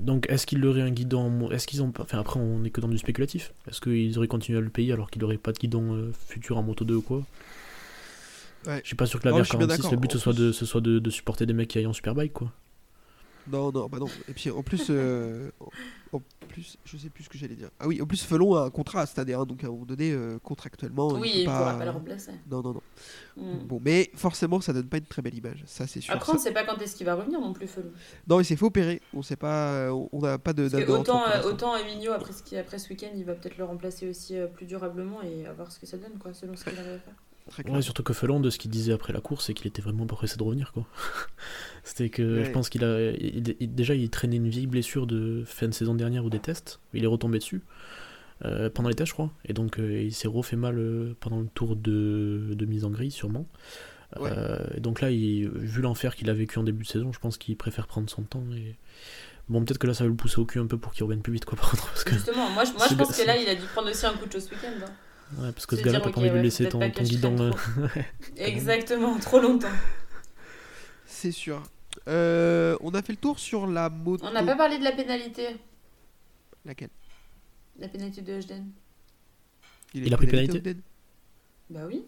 [0.00, 2.80] Donc, est-ce qu'il aurait un guidon Est-ce qu'ils ont pas- Enfin, après, on est que
[2.80, 3.52] dans du spéculatif.
[3.68, 6.58] Est-ce qu'ils auraient continué à le payer alors qu'il aurait pas de guidon euh, futur
[6.58, 7.22] en Moto 2 ou quoi?
[8.66, 8.80] Ouais.
[8.82, 10.20] Je suis pas sûr que la Non, je suis bien VR46, le but ce En
[10.20, 12.50] soit, plus- de, ce soit de, de supporter des mecs qui aillent en superbike, quoi.
[13.50, 14.06] Non, non, bah non.
[14.28, 15.50] Et puis en plus, euh,
[16.12, 17.70] en plus, je sais plus ce que j'allais dire.
[17.78, 19.84] Ah oui, en plus, Felon a un contrat cette année, hein, donc à un moment
[19.84, 21.84] donné, euh, contractuellement, Oui, il peut pourra pas.
[21.84, 22.32] le remplacer.
[22.50, 22.82] Non, non, non.
[23.36, 23.66] Mm.
[23.66, 26.14] Bon, mais forcément, ça donne pas une très belle image, ça c'est sûr.
[26.14, 27.90] Après, on Ça- sait pas quand est-ce qu'il va revenir non plus, Felou.
[28.28, 29.00] Non, il s'est fait opérer.
[29.14, 32.42] On sait pas, euh, on n'a pas de date autant, euh, autant Emilio, après ce,
[32.42, 35.70] qui, après ce week-end, il va peut-être le remplacer aussi plus durablement et à voir
[35.70, 37.14] ce que ça donne, quoi, selon ce qu'il arrive à faire.
[37.50, 37.82] Très Ouais, clair.
[37.82, 40.16] surtout que Felon, de ce qu'il disait après la course, c'est qu'il était vraiment pas
[40.16, 40.84] pressé de revenir, quoi.
[41.84, 42.44] C'était que Ouais.
[42.44, 43.12] je pense qu'il a.
[43.12, 46.40] il- il- déjà, il traînait une vieille blessure de fin de saison dernière ou des
[46.40, 46.80] tests.
[46.92, 47.62] Il est retombé dessus.
[48.44, 49.30] euh, pendant les tests, je crois.
[49.46, 52.90] Et donc, euh, il s'est refait mal euh, pendant le tour de, de mise en
[52.90, 53.46] grille, sûrement.
[54.20, 54.28] Ouais.
[54.30, 57.18] Euh, et donc là, il, vu l'enfer qu'il a vécu en début de saison, je
[57.18, 58.44] pense qu'il préfère prendre son temps.
[58.54, 58.76] Et...
[59.48, 61.22] Bon, peut-être que là, ça va le pousser au cul un peu pour qu'il revienne
[61.22, 61.86] plus vite, quoi, par contre.
[61.86, 63.88] Parce que, Justement, moi, je, moi, je C'est- pense que là, il a dû prendre
[63.88, 64.68] aussi un coup de chaud ce week-end.
[64.84, 64.90] hein.
[65.38, 67.36] Ouais, parce que ce gars-là, t'as pas envie de lui laisser ton, ton guidon.
[67.40, 67.52] euh,
[68.36, 69.68] Exactement, trop longtemps.
[71.06, 71.62] C'est sûr.
[72.08, 74.24] Euh, on a fait le tour sur la moto.
[74.26, 75.56] On n'a pas parlé de la pénalité.
[76.64, 76.90] Laquelle?
[77.78, 78.70] La pénalité de Hojden.
[79.94, 80.76] Il a pris pénalité
[81.70, 82.04] Bah oui.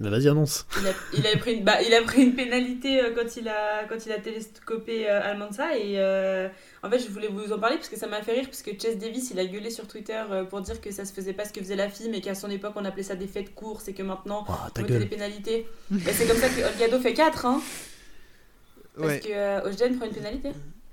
[0.00, 0.64] Bah, vas-y, annonce.
[0.80, 3.48] Il a, il a pris une, bah, il a pris une pénalité euh, quand il
[3.48, 6.48] a, quand il a télescopé euh, Almanza et euh,
[6.84, 8.70] en fait je voulais vous en parler parce que ça m'a fait rire parce que
[8.80, 11.44] Chess Davis il a gueulé sur Twitter euh, pour dire que ça se faisait pas
[11.46, 13.50] ce que faisait la fille mais qu'à son époque on appelait ça des faits de
[13.50, 15.66] course et que maintenant Ouah, on ta mettait des pénalités.
[15.92, 17.60] Et c'est comme ça que Olgado fait 4 hein
[18.96, 19.20] parce Ouais.
[19.20, 20.50] que euh, Hojden prend une pénalité.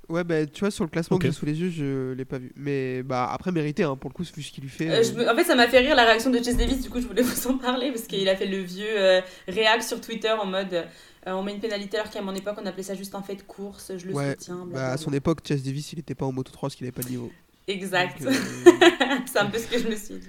[0.08, 1.22] Ouais, bah tu vois, sur le classement Ok.
[1.22, 2.52] que j'ai sous les yeux, je l'ai pas vu.
[2.54, 4.88] Mais bah après, mérité, hein, pour le coup, vu ce qu'il lui fait.
[4.90, 6.88] Euh, je me- En fait ça m'a fait rire la réaction de Chess Davis du
[6.90, 10.00] coup je voulais vous en parler parce qu'il a fait le vieux euh, réac sur
[10.00, 10.84] Twitter en mode euh,
[11.32, 13.42] on met une pénalité alors qu'à mon époque on appelait ça juste un fait de
[13.42, 14.64] course, je le Ouais, soutiens.
[14.72, 16.92] Bah, à son époque, Chase Davis, il était pas en moto 3 parce qu'il avait
[16.92, 17.32] pas de niveau.
[17.66, 18.22] Exact.
[18.24, 18.30] Euh,
[19.26, 20.28] c'est un peu ce que je me suis dit.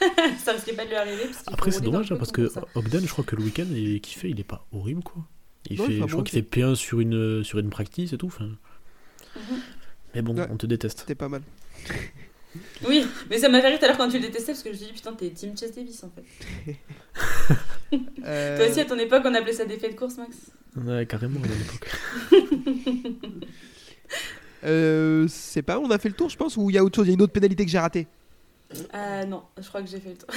[0.42, 1.24] ça risquait pas de lui arriver.
[1.26, 2.50] Parce Après, c'est dommage hein, parce que.
[2.74, 5.22] Ogden, je crois que le week-end il- qu'il fait, il est pas horrible quoi.
[5.68, 8.18] Il Non, fait, je crois bon, qu'il fait P1 sur une, sur une practice et
[8.18, 8.32] tout.
[9.36, 9.60] Mhm.
[10.14, 10.46] Mais bon, Ouais.
[10.50, 11.00] on te déteste.
[11.00, 11.42] C'était pas mal.
[12.88, 14.68] Oui, mais ça m'a fait rire tout à l'heure quand tu le détestais parce que
[14.68, 16.76] je me suis dit putain, t'es Team Chase Davis en fait.
[18.24, 20.36] Euh, Toi aussi à ton époque on appelait ça des faits de course, Max?
[20.76, 21.90] Ouais, carrément, à l'époque.
[24.64, 26.94] euh, c'est pas, on a fait le tour, je pense, ou il y a autre
[26.94, 28.06] chose, il y a une autre pénalité que j'ai ratée?
[28.94, 30.28] Euh, non, je crois que j'ai fait le tour.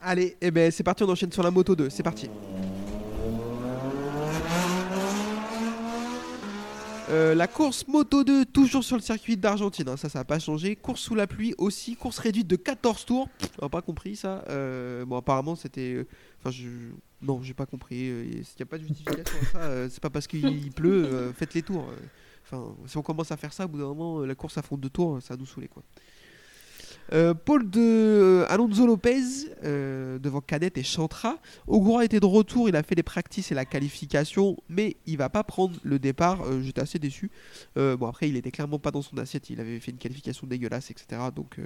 [0.00, 2.28] Allez, et ben c'est parti, on enchaîne sur la moto 2, c'est parti.
[7.10, 10.38] Euh, la course Moto 2, toujours sur le circuit d'Argentine, hein, ça, ça n'a pas
[10.38, 10.76] changé.
[10.76, 13.28] Course sous la pluie aussi, course réduite de 14 tours.
[13.60, 14.44] On n'a pas compris ça.
[14.48, 15.94] Euh, bon, apparemment, c'était.
[15.94, 16.06] euh,
[16.38, 16.68] Enfin, je.
[17.20, 17.96] Non, j'ai pas compris.
[17.98, 19.88] Il n'y a pas de justification à ça.
[19.90, 21.84] c'est pas parce qu'il pleut, faites les tours.
[22.46, 24.78] Enfin, si on commence à faire ça, au bout d'un moment, la course à fond
[24.78, 25.82] de tours, ça nous saouler quoi.
[27.12, 29.22] Euh, Paul de euh, Alonso Lopez
[29.64, 31.38] euh, devant Canet et Chantra.
[31.66, 35.28] Ogura était de retour, il a fait les practices et la qualification, mais il va
[35.28, 36.44] pas prendre le départ.
[36.62, 37.30] J'étais assez déçu.
[37.76, 40.90] Bon après, il était clairement pas dans son assiette, il avait fait une qualification dégueulasse,
[40.90, 41.20] etc.
[41.34, 41.56] Donc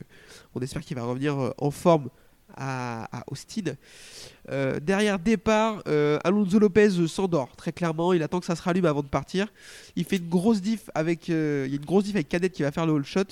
[0.55, 2.09] on espère qu'il va revenir en forme
[2.57, 3.75] à, à Austin.
[4.51, 8.13] Euh, derrière départ, euh, Alonso Lopez s'endort très clairement.
[8.13, 9.47] Il attend que ça se rallume avant de partir.
[9.97, 12.51] Il fait une grosse diff avec, euh, il y a une grosse diff avec Cadet
[12.51, 13.23] qui va faire le all shot.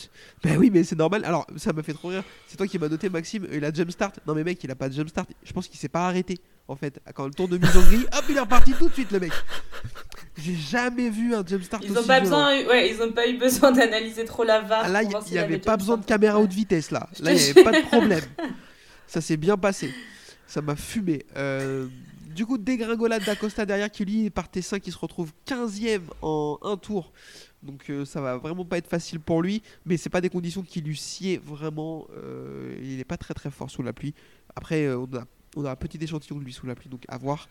[0.43, 1.25] Ben oui, mais c'est normal.
[1.25, 2.23] Alors ça m'a fait trop rire.
[2.47, 3.47] C'est toi qui m'as noté, Maxime.
[3.53, 4.21] Il a jump start.
[4.27, 5.29] Non mais mec, il a pas de jump start.
[5.45, 6.39] Je pense qu'il s'est pas arrêté.
[6.69, 8.95] En fait, quand le tour de mise en grille, hop, il est reparti tout de
[8.95, 9.33] suite, le mec.
[10.39, 12.47] J'ai jamais vu un jump start Ils aussi ont pas violent.
[12.47, 14.83] besoin, ouais, ils ont pas eu besoin d'analyser trop la VAR.
[14.85, 17.09] Ah, là, il n'y avait avait pas besoin de caméra haute vitesse là.
[17.21, 18.25] Là, il n'y avait pas de problème.
[19.13, 19.93] Ça s'est bien passé.
[20.47, 21.27] Ça m'a fumé.
[21.37, 21.87] Euh,
[22.35, 26.79] du coup, dégringolade d'Acosta derrière qui lui partait 5 qui se retrouve 15ème en un
[26.79, 27.13] tour.
[27.63, 29.63] Donc euh, ça va vraiment pas être facile pour lui.
[29.85, 32.07] Mais c'est pas des conditions qui lui sied vraiment.
[32.17, 34.15] Euh, il n'est pas très très fort sous la pluie.
[34.57, 35.27] Après, on a.
[35.55, 37.47] Un petit échantillon de lui sous la pluie, donc à voir.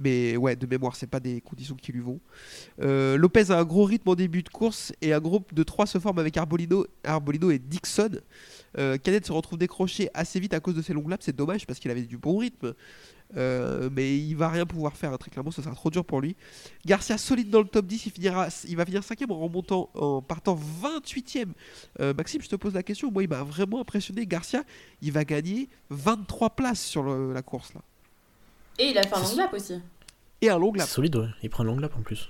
[0.00, 2.18] Mais ouais, de mémoire, c'est pas des conditions qui lui vont.
[2.78, 6.00] Lopez a un gros rythme en début de course et un groupe de 3 se
[6.00, 8.18] forme avec Arbolino, Arbolino et Dixon.
[8.78, 11.66] Euh, Canet se retrouve décroché assez vite à cause de ses longues laps, c'est dommage
[11.66, 12.74] parce qu'il avait du bon rythme.
[13.36, 16.36] Euh, mais il va rien pouvoir faire, très clairement, ça sera trop dur pour lui.
[16.84, 20.22] Garcia solide dans le top 10, il, finira, il va finir 5ème en remontant, en
[20.22, 21.52] partant 28ème.
[22.00, 24.26] Euh, Maxime, je te pose la question, moi il m'a vraiment impressionné.
[24.26, 24.62] Garcia,
[25.02, 27.80] il va gagner 23 places sur le- la course là.
[28.78, 29.80] Et il a fait un long lap aussi.
[30.40, 30.86] Et un long lap.
[30.86, 31.28] Solide, ouais.
[31.42, 32.28] Il prend un long lap en plus.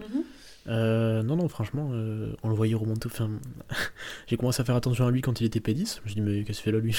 [0.00, 0.22] Mhm.
[0.66, 3.06] Euh, non, non, franchement, euh, on le voyait remonter.
[3.06, 3.30] Enfin,
[4.26, 6.00] j'ai commencé à faire attention à lui quand il était P10.
[6.04, 6.96] Je me dit, mais qu'est-ce qu'il fait là, lui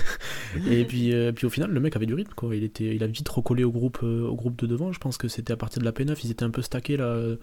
[0.70, 2.54] Et puis, euh, puis au final, le mec avait du rythme, quoi.
[2.54, 4.92] Il, était, il a vite recollé au groupe, au groupe de devant.
[4.92, 7.04] Je pense que c'était à partir de la P9, ils étaient un peu stackés là.
[7.04, 7.36] euh,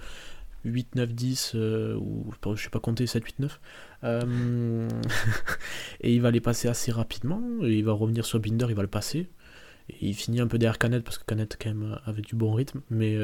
[0.66, 3.62] 8, 9, 10, euh, ou je sais pas compter, 7, 8, 9.
[4.04, 4.90] Euh,
[6.02, 7.42] et il va les passer assez rapidement.
[7.62, 9.30] Il va revenir sur Binder, il va le passer.
[9.90, 12.54] Et il finit un peu derrière Canet parce que Canet quand même avait du bon
[12.54, 12.82] rythme.
[12.90, 13.18] Mais,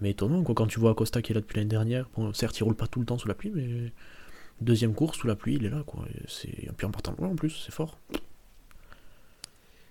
[0.00, 2.08] mais étonnant quoi, quand tu vois Acosta qui est là depuis l'année dernière.
[2.16, 3.92] Bon, certes, il roule pas tout le temps sous la pluie, mais
[4.60, 6.04] deuxième course sous la pluie, il est là quoi.
[6.14, 7.98] Et C'est et puis en partant loin en plus, c'est fort.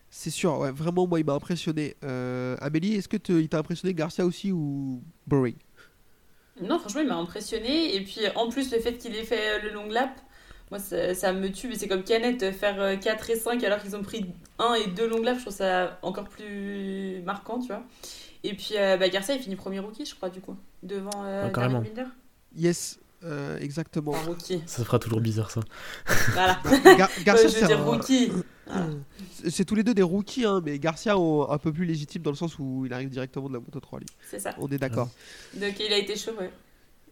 [0.10, 1.96] C'est sûr, ouais, vraiment, moi, il m'a impressionné.
[2.04, 5.56] Euh, Amélie, est-ce que il t'a impressionné Garcia aussi ou Boring?
[6.62, 7.96] Non, franchement, il m'a impressionné.
[7.96, 10.20] Et puis, en plus, le fait qu'il ait fait euh, le long lap,
[10.72, 11.68] moi, ça, ça me tue.
[11.68, 14.26] Mais c'est comme Canet, euh, faire euh, 4 et 5 alors qu'ils ont pris
[14.60, 17.84] 1 et 2 long laps, je trouve ça encore plus marquant, tu vois.
[18.44, 21.46] Et puis, euh, bah, Garcia, il finit premier rookie, je crois, du coup, devant euh,
[21.48, 21.50] Ah.
[21.50, 22.06] Darren Binder.
[22.56, 24.12] Yes, euh, exactement.
[24.12, 24.62] Rookie.
[24.66, 25.62] Ça fera toujours bizarre ça.
[26.34, 26.60] Voilà.
[26.98, 28.32] Gar- Garcia, je veux c'est un- rookie.
[28.70, 28.88] Voilà.
[29.50, 32.32] c'est tous les deux des rookies, hein, mais Garcia on- un peu plus légitime dans
[32.32, 34.08] le sens où il arrive directement de la Moto 3, lui.
[34.30, 34.54] C'est ça.
[34.60, 35.10] On est d'accord.
[35.54, 36.52] Donc, il a été chaud, ouais.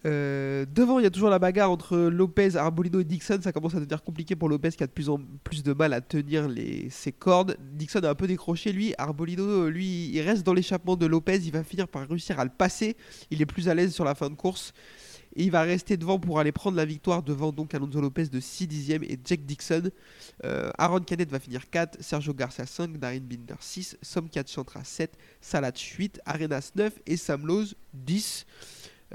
[0.05, 3.39] Euh, devant, il y a toujours la bagarre entre Lopez, Arbolino et Dixon.
[3.41, 5.93] Ça commence à devenir compliqué pour Lopez qui a de plus en plus de mal
[5.93, 6.47] à tenir
[6.89, 7.57] ses cordes.
[7.73, 8.93] Dixon a un peu décroché lui.
[8.97, 11.39] Arbolino, lui, il reste dans l'échappement de Lopez.
[11.43, 12.95] Il va finir par réussir à le passer.
[13.31, 14.73] Il est plus à l'aise sur la fin de course.
[15.35, 18.39] Et il va rester devant pour aller prendre la victoire devant donc Alonso Lopez de
[18.39, 19.89] 6 dixièmes et Jack Dixon.
[20.45, 25.17] Euh, Aaron Canet va finir 4, Sergio Garcia 5, Darin Binder 6, Somkat Chantra 7,
[25.41, 28.45] Salat 8, Arenas 9 et Sam Lowe 10.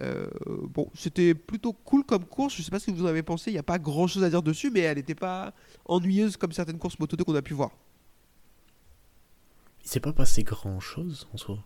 [0.00, 2.54] Euh, bon, c'était plutôt cool comme course.
[2.56, 3.50] Je sais pas ce que vous en avez pensé.
[3.50, 5.52] Il n'y a pas grand chose à dire dessus, mais elle n'était pas
[5.84, 7.70] ennuyeuse comme certaines courses Moto 2 qu'on a pu voir.
[9.84, 11.58] Il s'est pas passé grand chose en soi.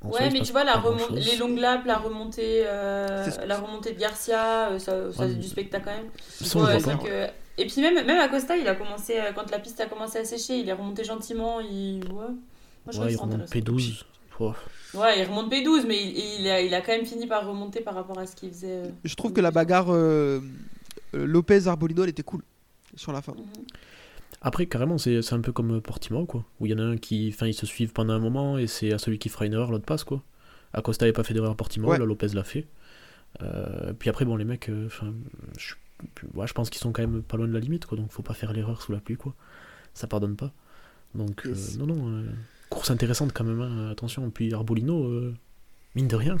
[0.00, 0.80] En Ouais, mais tu vois, la
[1.10, 5.26] les longues laps, la remontée, euh, la remontée de Garcia, euh, ça, ça Ouais, c'est
[5.26, 6.06] mais- du spectacle quand même.
[6.28, 6.94] Ça, Ouais, pas.
[6.96, 7.26] que-
[7.60, 10.24] Et puis même, même Acosta, il a commencé, euh, quand la piste a commencé à
[10.24, 11.58] sécher, il est remonté gentiment.
[11.60, 12.04] Il...
[12.12, 12.28] Ouais, Moi,
[12.86, 13.72] je trouve Ouais, que il c'est remonte intéressant.
[13.72, 14.04] P12.
[14.40, 14.54] Oh.
[14.94, 17.80] Ouais, il remonte P12, mais il, il a, il a quand même fini par remonter
[17.80, 18.84] par rapport à ce qu'il faisait.
[18.86, 18.88] euh.
[19.04, 20.40] Je trouve que la bagarre euh,
[21.14, 22.42] euh, Lopez-Arbolino, elle était cool
[22.94, 23.32] sur la fin.
[23.32, 23.42] Mhm.
[24.40, 26.44] Après, carrément, c'est un peu comme Portimao, quoi.
[26.60, 27.30] Où il y en a un qui.
[27.34, 29.70] Enfin, ils se suivent pendant un moment et c'est à celui qui fera une erreur,
[29.72, 30.22] l'autre passe, quoi.
[30.72, 31.98] Acosta n'avait pas fait d'erreur à Portimao, Ouais.
[31.98, 32.66] là, Lopez l'a fait.
[33.42, 35.12] Euh, puis après, bon, les mecs, euh, enfin,
[35.58, 35.74] je,
[36.34, 37.98] ouais, je pense qu'ils sont quand même pas loin de la limite, quoi.
[37.98, 39.34] Donc, faut pas faire l'erreur sous la pluie, quoi.
[39.94, 40.52] Ça pardonne pas.
[41.16, 41.76] Donc, euh, Yes.
[41.78, 42.22] non, non.
[42.78, 44.30] Course intéressante quand même, hein, attention.
[44.30, 45.34] Puis Arbolino, euh,
[45.94, 46.36] mine de rien,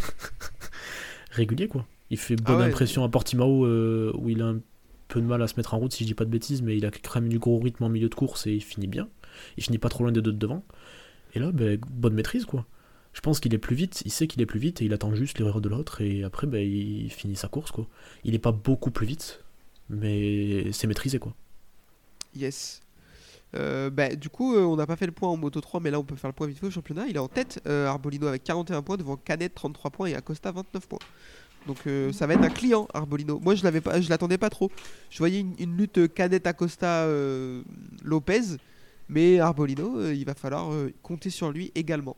[1.30, 1.86] régulier, quoi.
[2.10, 2.64] Il fait bonne Ah ouais.
[2.66, 4.60] impression à Portimao euh, où il a un
[5.08, 6.76] peu de mal à se mettre en route si je dis pas de bêtises, mais
[6.76, 9.08] il a quand même du gros rythme en milieu de course et il finit bien.
[9.56, 10.64] Il finit pas trop loin des deux de devant.
[11.34, 12.66] Et là, ben, bonne maîtrise quoi.
[13.12, 15.14] Je pense qu'il est plus vite, il sait qu'il est plus vite et il attend
[15.14, 17.86] juste l'erreur de l'autre et après ben, il finit sa course quoi.
[18.24, 19.42] Il est pas beaucoup plus vite,
[19.90, 21.34] mais c'est maîtrisé quoi.
[22.36, 22.80] Yes.
[23.56, 25.90] Euh, bah, du coup, euh, on n'a pas fait le point en Moto 3, mais
[25.90, 27.06] là on peut faire le point vite fait au championnat.
[27.08, 30.52] Il est en tête, euh, Arbolino avec 41 points, devant Canet 33 points et Acosta
[30.52, 30.98] 29 points.
[31.66, 31.78] Donc
[32.12, 33.40] ça va être un client, Arbolino.
[33.40, 34.70] Moi je l'avais pas, je l'attendais pas trop.
[35.10, 37.06] Je voyais une, une lutte Canet Acosta
[38.04, 38.56] Lopez,
[39.08, 40.70] mais Arbolino, il va falloir
[41.02, 42.16] compter sur lui également.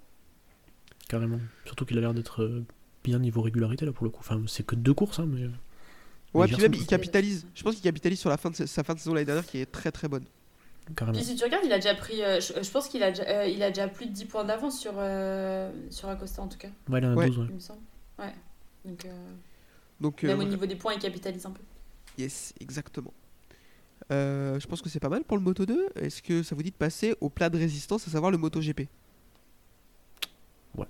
[1.08, 1.40] Carrément.
[1.64, 2.62] Surtout qu'il a l'air d'être
[3.02, 4.20] bien niveau régularité là pour le coup.
[4.20, 5.46] Enfin, c'est que deux courses, hein, mais.
[6.32, 7.46] Ouais, puis même il capitalise.
[7.54, 9.46] Je pense qu'il capitalise sur la fin de sa- sa fin de saison l'année dernière
[9.46, 10.24] qui est très très bonne.
[10.96, 11.16] Carrément.
[11.16, 12.22] Puis si tu regardes, il a déjà pris.
[12.22, 14.44] euh, je, je pense qu'il a, déjà- euh, il a déjà plus de 10 points
[14.44, 17.26] d'avance sur, euh, sur Acosta en tout cas, Ouais, il en a Ouais.
[17.28, 17.44] 12, ouais.
[17.48, 17.80] il me semble.
[18.18, 18.34] Ouais.
[18.84, 19.08] Donc, euh,
[20.00, 21.62] Donc euh, même au niveau des points, il capitalise un peu.
[22.18, 23.12] Yes, exactement.
[24.10, 25.90] Euh, je pense que c'est pas mal pour le Moto 2.
[25.96, 28.60] Est-ce que ça vous dit de passer au plat de résistance, à savoir le Moto
[28.60, 28.88] GP
[30.76, 30.86] Ouais.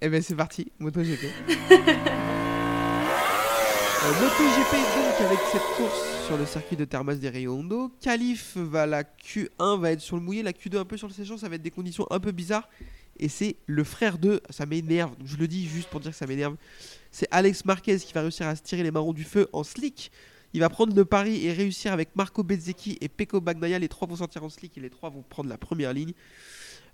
[0.00, 1.26] Eh ben c'est parti, Moto GP.
[4.04, 7.90] Euh, Moto GP donc avec cette course sur le circuit de Termas des Rio Hondo.
[8.00, 11.12] Calif va la Q1 va être sur le mouillé, la Q2 un peu sur le
[11.12, 12.68] séchant, ça va être des conditions un peu bizarres.
[13.18, 16.26] Et c'est le frère de, ça m'énerve, je le dis juste pour dire que ça
[16.26, 16.56] m'énerve.
[17.10, 20.12] C'est Alex Marquez qui va réussir à se tirer les marrons du feu en slick.
[20.54, 23.78] Il va prendre le pari et réussir avec Marco Bezzecchi et Pecco Bagnaia.
[23.78, 26.12] Les trois vont sortir en slick et les trois vont prendre la première ligne.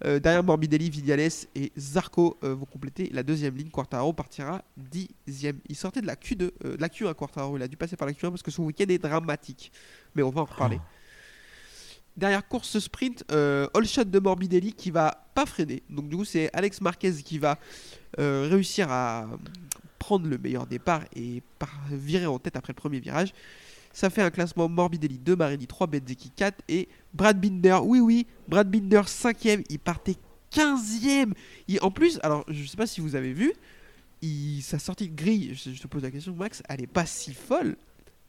[0.05, 3.71] Euh, derrière Morbidelli, Vignales et Zarco euh, vont compléter la deuxième ligne.
[3.71, 5.59] Quartaro partira dixième.
[5.69, 7.57] Il sortait de la Q2, euh, de la Q1 Quartaro.
[7.57, 9.73] Il a dû passer par la Q1 parce que son week-end est dramatique.
[10.15, 10.81] Mais on va en reparler.
[12.17, 15.85] Derrière course sprint, all shot de Morbidelli qui va pas freiner.
[15.89, 17.59] Donc du coup c'est Alex Marquez qui va
[18.17, 19.29] réussir à
[20.01, 23.33] prendre le meilleur départ et par virer en tête après le premier virage.
[23.93, 27.79] Ça fait un classement Morbidelli 2, Marini 3, Bezzecchi 4 et Brad Binder.
[27.83, 29.65] Oui, oui, Brad Binder 5ème.
[29.71, 30.17] Il partait
[30.53, 31.33] 15ème.
[31.67, 33.53] Il, en plus, alors je sais pas si vous avez vu,
[34.23, 37.07] il, sa sortie de grille, je, je te pose la question, Max, elle est pas
[37.07, 37.77] si folle.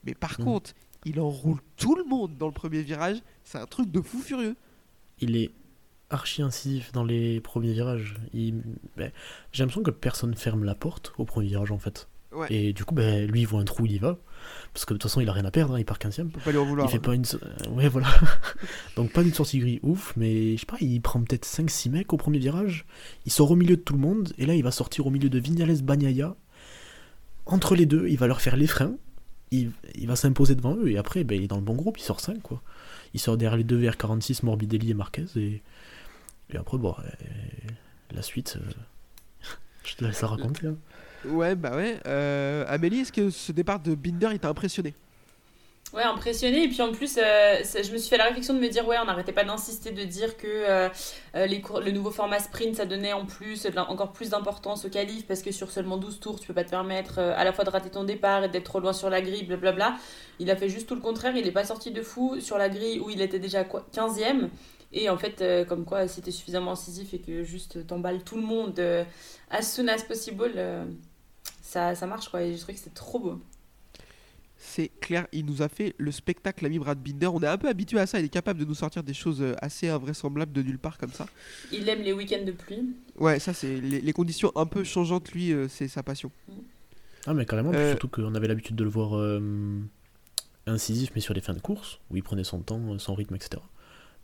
[0.03, 0.45] Mais par Mhm.
[0.45, 0.71] contre,
[1.05, 3.17] il enroule tout le monde dans le premier virage.
[3.43, 4.55] C'est un truc de fou furieux.
[5.19, 5.51] Il est
[6.09, 8.15] archi incisif dans les premiers virages.
[8.33, 8.61] Il...
[8.97, 9.11] ben,
[9.51, 12.07] J'ai l'impression que personne ferme la porte au premier virage en fait.
[12.31, 12.47] Ouais.
[12.49, 14.17] Et du coup, ben, lui il voit un trou, il y va.
[14.73, 16.27] Parce que de toute façon, il a rien à perdre, hein, il part 15ème.
[16.27, 16.87] On peut pas lui en vouloir.
[16.87, 17.25] Il fait pas une.
[17.25, 18.07] euh, Ouais, voilà.
[18.95, 22.17] Donc, pas d'une sortie ouf, mais je sais pas, il prend peut-être 5-6 mecs au
[22.17, 22.85] premier virage.
[23.25, 25.29] Il sort au milieu de tout le monde, et là, il va sortir au milieu
[25.29, 26.35] de Vignales Bagnaia.
[27.45, 28.93] Entre les deux, il va leur faire les freins.
[29.51, 31.97] Il, il va s'imposer devant eux, et après, ben, il est dans le bon groupe,
[31.97, 32.61] il sort 5, quoi.
[33.15, 35.63] Il sort derrière les deux VR46, Morbidelli et Marquez, et,
[36.51, 37.09] et après, bon, euh,
[38.11, 38.71] la suite, euh,
[39.83, 40.67] je te laisse la raconter.
[40.67, 40.75] hein.
[41.25, 41.99] Ouais, bah ouais.
[42.07, 44.93] Euh, Amélie, est-ce que ce départ de Binder il t'a impressionné?
[45.93, 46.63] Ouais, impressionné.
[46.63, 48.97] Et puis en plus, euh, je me suis fait la réflexion de me dire, ouais,
[49.01, 50.89] on n'arrêtait pas d'insister, de dire que euh,
[51.33, 55.41] les le nouveau format sprint, ça donnait en plus encore plus d'importance au qualif, parce
[55.41, 57.89] que sur seulement 12 tours, tu peux pas te permettre à la fois de rater
[57.89, 59.97] ton départ et d'être trop loin sur la grille, blablabla.
[60.39, 62.69] Il a fait juste tout le contraire, il est pas sorti de fou sur la
[62.69, 64.49] grille où il était déjà quoi, 15ème.
[64.91, 68.79] Et en fait, comme quoi, t'es suffisamment incisif et que juste t'emballes tout le monde
[69.49, 70.51] as soon as possible,
[71.69, 72.41] ça, ça marche quoi.
[72.43, 73.41] Et je trouve que c'est trop beau.
[74.61, 77.27] C'est clair, il nous a fait le spectacle ami Brad Binder.
[77.27, 79.41] On est un peu habitué à ça, il est capable de nous sortir des choses
[79.41, 81.27] euh, assez invraisemblables de nulle part comme ça.
[81.71, 82.93] Il aime les week-ends de pluie.
[83.17, 86.29] Ouais, ça c'est les, les conditions un peu changeantes, lui, euh, c'est sa passion.
[87.25, 89.79] Ah, mais carrément, Euh, surtout qu'on avait l'habitude de le voir euh,
[90.67, 93.61] incisif, mais sur les fins de course, où il prenait son temps, son rythme, etc.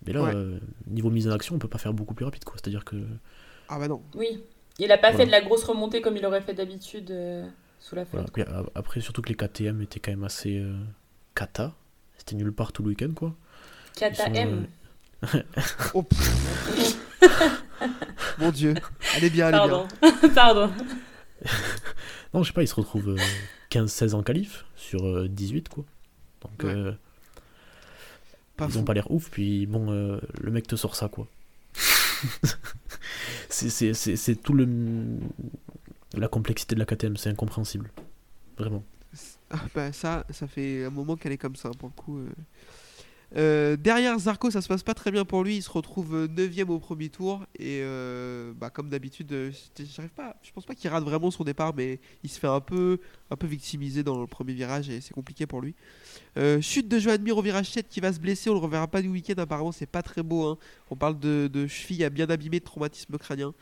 [0.06, 0.36] Mais là, Ouais.
[0.36, 2.56] euh, niveau mise en action, on peut pas faire beaucoup plus rapide, quoi.
[2.58, 2.98] C'est-à-dire que.
[3.70, 4.04] Ah bah non.
[4.16, 4.44] Oui.
[4.80, 5.18] Il a pas Voilà.
[5.20, 7.48] fait de la grosse remontée comme il aurait fait d'habitude euh,
[7.80, 8.30] sous la flotte.
[8.76, 10.74] Après, surtout que les KTM étaient quand même assez euh,
[11.34, 11.74] cata.
[12.18, 13.34] C'était nulle part tout le week-end, quoi.
[13.96, 14.68] Kata Ils sont, M.
[15.94, 16.06] Oh.
[18.40, 18.74] Mon dieu.
[19.16, 19.88] Allez bien, allez bien.
[20.34, 20.70] Pardon.
[20.70, 20.72] Pardon.
[22.34, 23.18] Non, je sais pas, ils se retrouvent euh,
[23.72, 25.86] 15-16 en qualif sur euh, 18, quoi.
[26.42, 26.70] Donc, Ouais.
[26.76, 26.92] euh,
[28.58, 28.80] Pas ils fou.
[28.80, 31.28] ont pas l'air ouf, puis bon, euh, le mec te sort ça, quoi.
[33.49, 34.67] c'est- tout le.
[36.13, 37.91] La complexité de la KTM, c'est incompréhensible.
[38.58, 38.84] Vraiment.
[39.49, 42.17] Ah bah ça, ça fait un moment qu'elle est comme ça pour le coup.
[42.19, 42.30] euh.
[43.36, 45.58] Euh, derrière Zarco, ça se passe pas très bien pour lui.
[45.58, 49.52] Il se retrouve 9ème au premier tour et euh, bah, comme d'habitude, euh.
[49.78, 53.00] Je pense pas qu'il rate vraiment son départ, mais il se fait un peu,
[53.32, 55.76] un peu victimiser dans le premier virage et c'est compliqué pour lui.
[56.38, 58.50] Euh, chute de Joan Mir au virage 7 qui va se blesser.
[58.50, 59.36] On le reverra pas du week-end.
[59.38, 60.46] Apparemment, c'est pas très beau.
[60.46, 60.58] hein.
[60.90, 63.54] On parle de, cheville à bien abîmé de traumatisme crânien.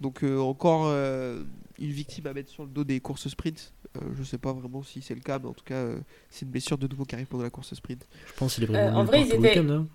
[0.00, 1.44] Donc euh, encore euh,
[1.78, 3.72] une victime à mettre sur le dos des courses sprint.
[3.96, 5.98] Euh, je sais pas vraiment si c'est le cas, mais en tout cas, euh,
[6.30, 8.06] c'est une blessure de nouveau qui arrive pendant la course sprint.
[8.26, 9.86] Je pense qu'il est Euh, vraiment en vrai, ils étaient- week-end, hein.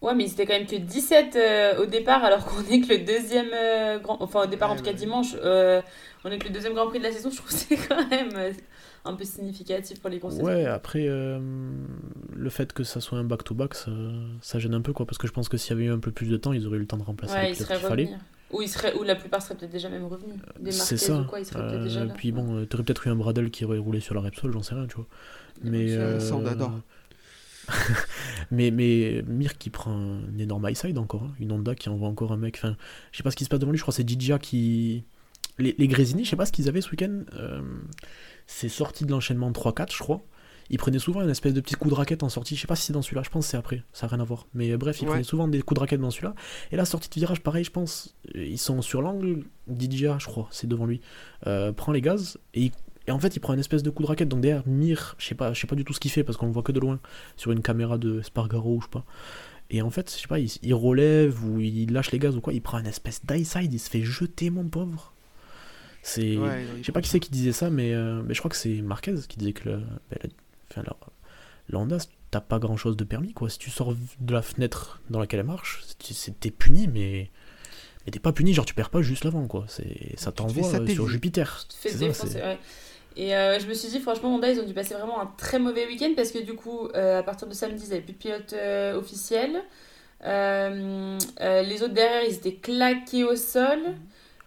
[0.00, 2.98] Ouais, mais c'était quand même que 17 euh, au départ, alors qu'on est que le
[3.04, 4.16] deuxième euh, grand.
[4.22, 4.96] Enfin, au départ, Ouais, en tout cas, ouais.
[4.96, 5.82] dimanche, euh,
[6.24, 7.30] on est que le deuxième Grand Prix de la saison.
[7.32, 8.30] Je trouve que c'est quand même
[9.04, 10.36] un peu significatif pour les courses.
[10.36, 11.40] Ouais, après, euh,
[12.32, 13.90] le fait que ça soit un back-to-back, ça,
[14.40, 15.04] ça gêne un peu, quoi.
[15.04, 16.64] Parce que je pense que s'il y avait eu un peu plus de temps, ils
[16.66, 18.10] auraient eu le temps de remplacer Ouais, les il pilotes serait qu'il fallait.
[18.50, 20.36] Ou, il serait, ou la plupart seraient peut-être déjà même revenus.
[20.58, 21.20] Des C'est ça.
[21.20, 22.14] ou quoi, ils seraient peut-être déjà Euh, là.
[22.14, 24.62] puis bon, euh, t'aurais peut-être eu un Bradle qui aurait roulé sur la Repsol, j'en
[24.62, 25.06] sais rien, tu vois.
[25.62, 26.80] Mais, Ça, ça, on euh, adore.
[28.50, 31.34] mais, mais Mir qui prend un énorme high side encore, hein.
[31.40, 32.56] une Honda qui envoie encore un mec.
[32.56, 32.76] Enfin,
[33.12, 35.04] je sais pas ce qui se passe devant lui, je crois que c'est Dija qui.
[35.58, 37.22] Les, les Grésini, je sais pas ce qu'ils avaient ce week-end.
[37.34, 37.60] euh,
[38.46, 40.22] c'est sorti de l'enchaînement 3-4, je crois.
[40.70, 42.54] Ils prenaient souvent une espèce de petit coup de raquette en sortie.
[42.56, 43.82] Je sais pas si c'est dans celui-là, je pense que c'est après.
[43.92, 44.46] Ça n'a rien à voir.
[44.54, 45.10] Mais euh, bref, ils Ouais.
[45.10, 46.34] prenaient souvent des coups de raquette dans celui-là.
[46.72, 48.14] Et la sortie de virage, pareil, je pense.
[48.36, 49.44] euh, Ils sont sur l'angle.
[49.66, 51.00] Didja, je crois, c'est devant lui.
[51.46, 52.72] euh, prend les gaz et, il-
[53.06, 54.28] et en fait, il prend une espèce de coup de raquette.
[54.28, 56.36] Donc derrière, Mir, je sais pas, je sais pas du tout ce qu'il fait parce
[56.36, 57.00] qu'on le voit que de loin
[57.36, 59.04] sur une caméra de Spargaro ou je sais pas.
[59.70, 62.40] Et en fait, je sais pas, il, il relève ou il lâche les gaz ou
[62.42, 62.52] quoi.
[62.52, 63.72] Il prend une espèce d'high side.
[63.72, 65.12] Il se fait jeter, mon pauvre.
[66.02, 66.36] C'est.
[66.38, 68.56] Ouais, Je sais pas qui c'est qui disait ça, mais, euh, mais je crois que
[68.56, 69.76] c'est Marquez qui disait que le,
[70.10, 70.28] ben, la,
[70.70, 70.96] enfin, la,
[71.70, 71.98] la Honda,
[72.30, 73.48] t'as pas grand chose de permis quoi.
[73.50, 75.82] Si tu sors de la fenêtre dans laquelle elle marche,
[76.40, 77.30] t'es puni, mais,
[78.06, 79.64] mais t'es pas puni, genre tu perds pas juste l'avant quoi.
[79.68, 81.66] Ça te t'envoie euh, sur Jupiter.
[81.68, 82.58] Tu te fais C'est ça, défoncer, c'est- ouais.
[83.16, 85.58] Et euh, je me suis dit, franchement, Honda, ils ont dû passer vraiment un très
[85.58, 88.18] mauvais week-end parce que du coup, euh, à partir de samedi, ils n'avaient plus de
[88.18, 89.62] pilote euh, officiel.
[90.24, 93.78] Les autres derrière, ils étaient claqués au sol.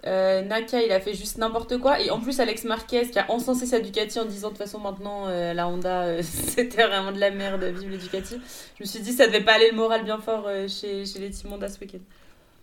[0.07, 1.99] Euh, Naka, il a fait juste n'importe quoi.
[2.01, 4.79] Et en plus, Alex Marquez, qui a encensé sa Ducati en disant de toute façon,
[4.79, 8.35] maintenant, euh, la Honda, euh, c'était vraiment de la merde, vive les Ducati.
[8.77, 11.19] Je me suis dit, ça devait pas aller le moral bien fort euh, chez, chez
[11.19, 11.99] les Team Honda ce week-end.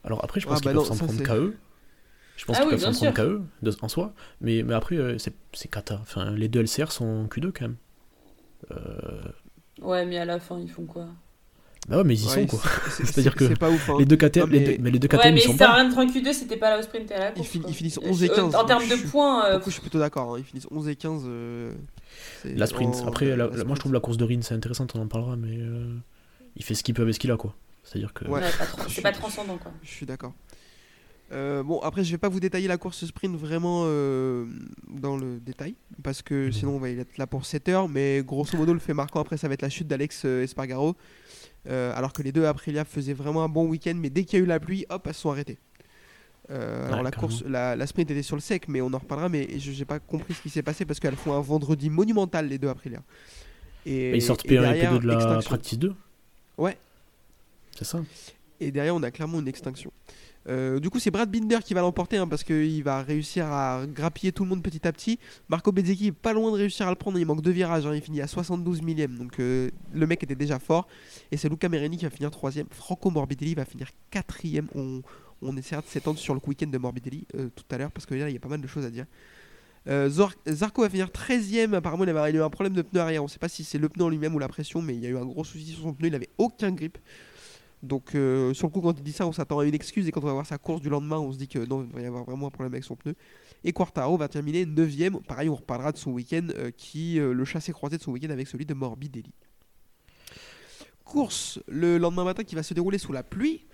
[0.05, 1.57] Alors après, je Ah, pense bah qu'ils non, peuvent s'en prendre qu'à eux.
[2.37, 4.13] Je pense Ah qu'ils oui, peuvent s'en prendre qu'à eux de- en soi.
[4.41, 5.99] Mais, mais après, euh, c'est, c'est cata.
[6.03, 7.77] Enfin, les deux LCR sont Q2 quand même.
[8.73, 9.23] Euh,
[9.81, 11.07] Ouais, mais à la fin, ils font quoi?
[11.89, 12.61] Bah ouais, mais ils y Ouais, sont quoi.
[12.63, 13.89] c'est- c'est- C'est-à-dire que pas ouf.
[13.91, 13.97] hein.
[13.99, 15.57] Les deux KTM, Non, mais- les deux- mais les deux KTM Ouais, mais ils sont
[15.57, 15.89] ça pas.
[15.91, 17.49] 30 Q2, c'était pas la au sprint et à la Ils, course.
[17.49, 18.55] fin- ils finissent 11 et Euh, 15.
[18.55, 20.35] En termes de suis- points, euh, coup, je suis plutôt d'accord.
[20.35, 20.39] hein.
[20.39, 21.23] Ils finissent 11 et 15.
[21.27, 21.73] euh,
[22.45, 22.95] La sprint.
[22.97, 25.01] en- Après, la- la la- moi je trouve la course de Rin c'est intéressante, on
[25.01, 25.95] en parlera, mais euh,
[26.57, 27.55] il fait ce qu'il peut avec ce qu'il a, quoi.
[27.85, 28.27] C'est-à-dire que.
[28.27, 28.41] Ouais.
[28.41, 28.47] Pas
[28.85, 29.73] c'est suis- pas transcendant quoi.
[29.83, 30.35] Je suis d'accord.
[31.31, 34.47] Euh, bon, après, je vais pas vous détailler la course sprint vraiment euh,
[34.89, 38.23] dans le détail, parce que sinon on va y être là pour 7 heures, mais
[38.25, 40.97] grosso modo, le fait marquant après, ça va être la chute d'Alex euh, Espargaro,
[41.69, 44.43] euh, alors que les deux Aprilia faisaient vraiment un bon week-end, mais dès qu'il y
[44.43, 45.59] a eu la pluie, hop, elles se sont arrêtées.
[46.51, 49.29] Euh, alors la course, la, la sprint était sur le sec, mais on en reparlera,
[49.29, 52.49] mais je n'ai pas compris ce qui s'est passé, parce qu'elles font un vendredi monumental,
[52.49, 53.03] les deux Aprilia.
[53.85, 55.49] Et, Et ils sortent et P1 et derrière, P2 de la extinction.
[55.51, 55.95] practice 2
[56.57, 56.79] Ouais.
[57.77, 58.03] C'est ça
[58.61, 59.93] Et derrière, on a clairement une extinction.
[60.49, 63.83] Euh, du coup, c'est Brad Binder qui va l'emporter hein, parce qu'il va réussir à
[63.87, 65.19] grappiller tout le monde petit à petit.
[65.49, 67.19] Marco Bezzecchi est pas loin de réussir à le prendre.
[67.19, 67.87] Il manque deux virages.
[67.87, 69.19] hein, il finit à 72 millième.
[69.19, 70.89] Donc euh, le mec était déjà fort.
[71.31, 72.67] Et c'est Luca Merini qui va finir troisième.
[72.71, 74.69] Franco Morbidelli va finir quatrième.
[74.75, 75.03] On,
[75.43, 78.15] on essaiera de s'étendre sur le week-end de Morbidelli euh, tout à l'heure parce que
[78.15, 79.07] là, il y a pas mal de choses à dire.
[80.47, 81.73] Zarco va finir 13ème.
[81.75, 83.23] Apparemment, il avait eu un problème de pneu arrière.
[83.23, 85.01] On ne sait pas si c'est le pneu en lui-même ou la pression, mais il
[85.01, 86.09] y a eu un gros souci sur son pneu.
[86.09, 86.99] Il avait aucun grip.
[87.83, 90.09] Donc, euh, sur le coup, quand il dit ça, on s'attend à une excuse.
[90.09, 91.95] Et quand on va voir sa course du lendemain, on se dit que non, il
[91.95, 93.15] va y avoir vraiment un problème avec son pneu.
[93.65, 95.23] Et Quartaro va terminer 9ème.
[95.23, 98.31] Pareil, on reparlera de son week-end euh, qui, euh, le chassé croisé de son week-end
[98.31, 99.33] avec celui de Morbidelli.
[101.05, 103.65] Course le lendemain matin qui va se dérouler sous la pluie.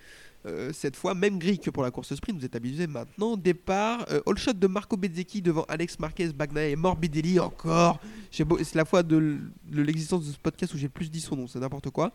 [0.74, 3.34] Cette fois, même grille que pour la course sprint, vous êtes habitués maintenant.
[3.34, 7.98] Départ, all shot de Marco Bezzecchi devant Alex Marquez, Bagnaia et Morbidelli encore.
[8.30, 9.38] C'est la fois de,
[9.72, 12.12] l'existence de ce podcast où j'ai plus dit son nom, c'est n'importe quoi.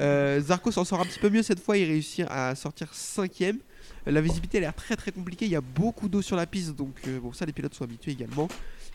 [0.00, 3.58] Euh, Zarco s'en sort un petit peu mieux cette fois, il réussit à sortir cinquième.
[4.06, 6.76] La visibilité a l'air très très compliquée, il y a beaucoup d'eau sur la piste,
[6.76, 8.48] donc euh, bon ça les pilotes sont habitués également.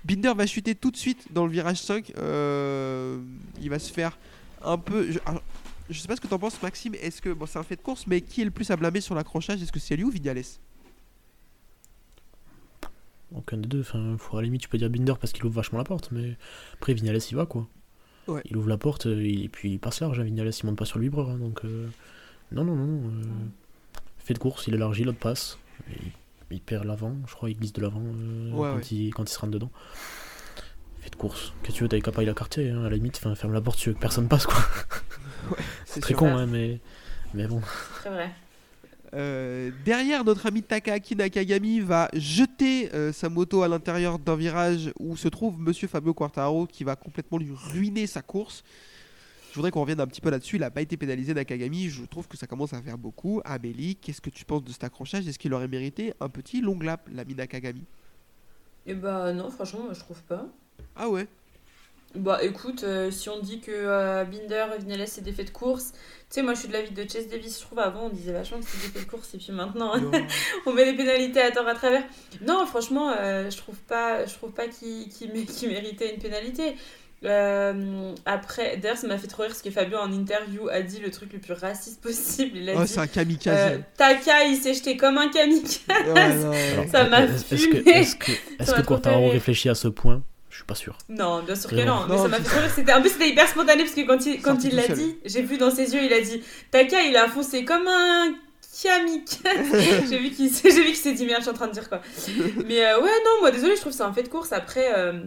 [0.05, 3.19] Binder va chuter tout de suite dans le virage 5, euh,
[3.62, 4.17] il va se faire
[4.63, 5.12] un peu...
[5.89, 7.29] Je, sais pas ce que t'en penses Maxime, est-ce que...
[7.29, 9.62] Bon c'est un fait de course, mais qui est le plus à blâmer sur l'accrochage?
[9.62, 10.43] Est-ce que c'est lui ou Vignales
[13.36, 13.84] Aucun des deux.
[13.93, 16.38] À la limite, tu peux dire Binder parce qu'il ouvre vachement la porte, mais
[16.73, 17.67] après, Vignales, il va quoi.
[18.27, 18.41] Ouais.
[18.45, 20.19] Il ouvre la porte euh, et puis il passe large.
[20.19, 20.23] hein.
[20.23, 21.29] Vignales, il monte pas sur le vibreur.
[21.29, 21.88] hein, donc, euh,
[22.51, 23.10] non, non, non.
[23.10, 23.23] euh,
[24.19, 25.57] fait de course, il élargit, l'autre passe.
[25.89, 26.12] Et il,
[26.51, 28.81] il perd l'avant, je crois, il glisse de l'avant euh, Ouais, quand, ouais.
[28.91, 29.71] Il, quand il se rentre dedans.
[30.99, 31.53] Fait de course.
[31.63, 33.77] Qu'est-ce que tu veux, t'as capable la quartier, hein, à la limite, ferme la porte,
[33.79, 34.55] tu veux que personne passe quoi.
[35.86, 36.19] C'est Très sûr.
[36.19, 36.79] con, hein, mais,
[37.34, 37.62] mais bon.
[37.95, 38.31] Très vrai.
[39.13, 44.91] Euh, derrière, notre ami Takaaki Nakagami va jeter euh, sa moto à l'intérieur d'un virage
[45.00, 48.63] où se trouve Monsieur Fabio Quartaro qui va complètement lui ruiner sa course.
[49.52, 50.56] Je voudrais qu'on revienne un petit peu là-dessus.
[50.56, 51.89] Il n'a pas été pénalisé Nakagami.
[51.89, 53.41] Je trouve que ça commence à faire beaucoup.
[53.43, 55.28] Amélie, qu'est-ce que tu penses de cet accrochage?
[55.28, 57.84] Est-ce qu'il aurait mérité un petit long lap, l'ami Nakagami?
[58.86, 60.47] Et bah non, franchement, moi, je trouve pas.
[60.95, 61.28] Ah ouais?
[62.15, 65.52] Bah écoute, euh, si on dit que euh, Binder et Vignales c'est des faits de
[65.52, 65.97] course, tu
[66.30, 68.60] sais, moi je suis de l'avis de Chase Davis, je trouve avant on disait vachement
[68.60, 69.93] que c'était des faits de course et puis maintenant
[70.65, 72.04] on met des pénalités à tort à travers.
[72.45, 76.19] Non, franchement, euh, je trouve pas, je trouve pas qu'il qu'il mé- qu'il méritait une
[76.19, 76.76] pénalité.
[77.24, 81.00] Euh, après, d'ailleurs, ça m'a fait trop rire parce que Fabio en interview a dit
[81.00, 82.58] le truc le plus raciste possible.
[82.58, 83.80] Il a Oh, dit c'est un euh, kamikaze.
[83.95, 85.80] Taka, il s'est jeté comme un kamikaze.
[86.08, 86.88] Ouais, ouais.
[86.91, 89.32] Ça m'a est-ce que, est-ce que, est-ce Ça m'a que Quartaro fait rire.
[89.34, 90.24] réfléchit à ce point?
[90.62, 90.97] Suis pas sûr.
[91.10, 92.06] Non, bien sûr que non.
[92.08, 92.71] Mais Non, ça m'a fait rire.
[92.74, 94.95] C'était, en plus, c'était hyper spontané parce que quand il, quand il l'a seul.
[94.97, 98.34] dit, j'ai vu dans ses yeux, il a dit Taka, il a foncé comme un
[98.84, 100.08] kamikaze.
[100.10, 101.74] j'ai vu qu'il s'est, j'ai vu qu'il s'est dit merde, je suis en train de
[101.74, 102.02] dire quoi.
[102.65, 104.52] Mais euh, ouais, non, moi désolé, je trouve que c'est un fait de course.
[104.54, 105.21] Après, euh,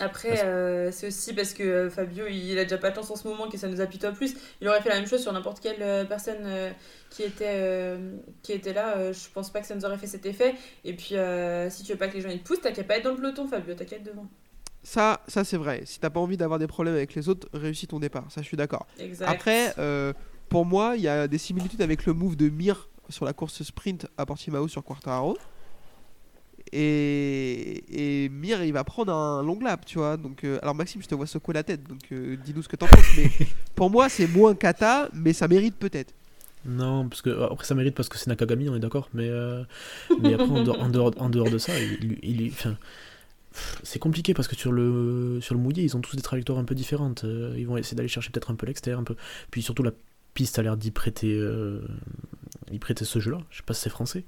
[0.00, 3.16] après euh, c'est aussi parce que euh, Fabio, il a déjà pas de chance en
[3.16, 4.34] ce moment que ça nous appuie toi plus.
[4.60, 6.70] Il aurait fait la même chose sur n'importe quelle euh, personne euh,
[7.10, 8.12] qui était euh,
[8.42, 8.96] qui était là.
[8.96, 10.54] euh, je pense pas que ça nous aurait fait cet effet.
[10.84, 12.84] Et puis, euh, si tu veux pas que les gens ils te poussent, t'as qu'à
[12.84, 14.26] pas être dans le peloton, Fabio, t'as qu'à être devant.
[14.88, 15.82] Ça, ça c'est vrai.
[15.84, 18.24] Si t'as pas envie d'avoir des problèmes avec les autres, réussis ton départ.
[18.30, 18.86] Ça, je suis d'accord.
[19.28, 20.12] Après, euh,
[20.48, 23.64] pour moi, il y a des similitudes avec le move de Mir sur la course
[23.64, 25.36] sprint à Portimao sur Quartararo.
[26.72, 30.16] Et, et Mir, il va prendre un long lap, tu vois.
[30.16, 32.76] Donc, euh, alors Maxime, je te vois secouer la tête, donc euh, dis-nous ce que
[32.76, 33.06] t'en penses.
[33.16, 33.30] Mais
[33.74, 36.12] pour moi, c'est moins kata, mais ça mérite peut-être.
[36.64, 39.62] Non, parce que après ça mérite parce que c'est Nakagami, on est d'accord, mais, euh,
[40.20, 42.80] mais après en dehors, en dehors, en dehors de ça, il, il, il- enfin, pff,
[43.82, 46.64] c'est compliqué parce que sur le, sur le mouillé, ils ont tous des trajectoires un
[46.64, 47.24] peu différentes.
[47.24, 49.16] euh, ils vont essayer d'aller chercher peut-être un peu l'extérieur, peu.
[49.50, 49.92] Puis surtout la
[50.34, 51.80] piste a l'air d'y prêter, euh,
[53.06, 53.38] ce jeu-là.
[53.50, 54.24] Je sais pas si c'est français,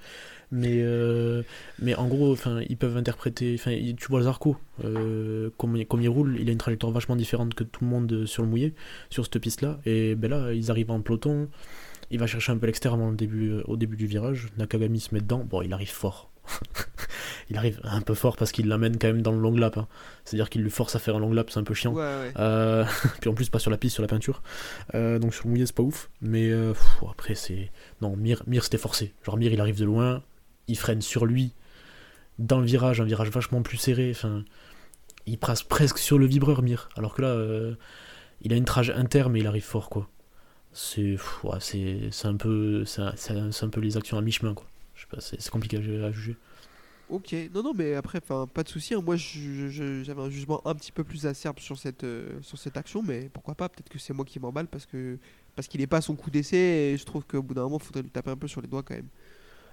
[0.50, 1.42] mais euh,
[1.80, 2.36] mais en gros,
[2.68, 3.57] ils peuvent interpréter.
[3.96, 7.84] Tu vois Zarco, euh, comme, il- roule, il a une trajectoire vachement différente que tout
[7.84, 8.74] le monde sur le mouillé,
[9.11, 9.80] sur cette piste-là.
[9.84, 11.48] Et ben là, ils arrivent en peloton.
[12.11, 14.48] Il va chercher un peu l'extérieur le début, euh, au début du virage.
[14.57, 15.44] Nakagami se met dedans.
[15.44, 16.30] Bon, il arrive fort.
[17.51, 19.76] Il arrive un peu fort parce qu'il l'amène quand même dans le long lap.
[19.78, 19.86] hein.
[20.24, 21.92] C'est-à-dire qu'il le force à faire un long lap, c'est un peu chiant.
[21.92, 22.32] Ouais, ouais.
[22.38, 22.84] Euh,
[23.20, 24.42] puis en plus, pas sur la piste, sur la peinture.
[24.94, 26.11] Euh, donc sur le mouillé, c'est pas ouf.
[26.20, 27.70] Mais euh, pff, après, c'est.
[28.03, 29.14] Non, Mir, Mir c'était forcé.
[29.24, 30.22] Genre, Mir, il arrive de loin.
[30.66, 31.53] Il freine sur lui.
[32.38, 34.11] Dans le virage, un virage vachement plus serré.
[34.14, 34.44] Enfin.
[35.26, 36.88] il passe presque sur le vibreur Mir.
[36.96, 37.74] Alors que là, euh,
[38.42, 40.09] il a une trage inter, mais il arrive fort, quoi.
[40.72, 41.59] C'est ouais,
[42.24, 44.66] un peu un peu les actions à mi-chemin, quoi.
[44.99, 46.36] Je sais pas, c'est compliqué à, juger.
[47.09, 48.94] Ok, non, non, mais après, enfin, pas de souci.
[48.94, 49.01] hein.
[49.01, 53.03] Moi, j'avais un jugement un petit peu plus acerbe sur cette, euh, sur cette action,
[53.03, 55.18] mais pourquoi pas Peut-être que c'est moi qui m'emballe parce que
[55.55, 56.57] parce qu'il est pas à son coup d'essai
[56.92, 58.68] et je trouve qu'au bout d'un moment, il faudrait lui taper un peu sur les
[58.68, 59.09] doigts quand même.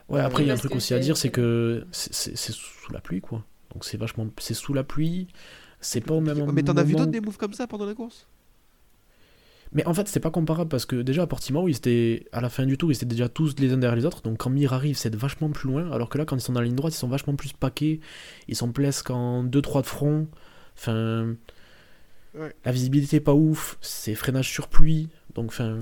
[0.09, 3.01] Ouais, après, il y a un truc aussi à dire, c'est que c'est- sous la
[3.01, 3.43] pluie, quoi.
[3.73, 4.27] Donc c'est vachement.
[4.37, 5.27] C'est sous la pluie,
[5.81, 7.85] c'est pas au même mais t'en as vu moment- d'autres des moves comme ça pendant
[7.85, 8.27] la course?
[9.75, 12.49] Mais en fait, c'est pas comparable parce que déjà à Portimao, ils étaient à la
[12.49, 14.21] fin du tour, ils étaient déjà tous les uns derrière les autres.
[14.23, 15.91] Donc quand Mir arrive, c'est vachement plus loin.
[15.91, 17.99] Alors que là, quand ils sont dans la ligne droite, ils sont vachement plus paqués.
[18.47, 20.27] Ils sont presque en 2-3 de front.
[20.77, 21.35] Enfin,
[22.33, 22.53] Ouais.
[22.65, 23.77] la visibilité est pas ouf.
[23.81, 25.07] C'est freinage sur pluie.
[25.35, 25.77] Donc, enfin.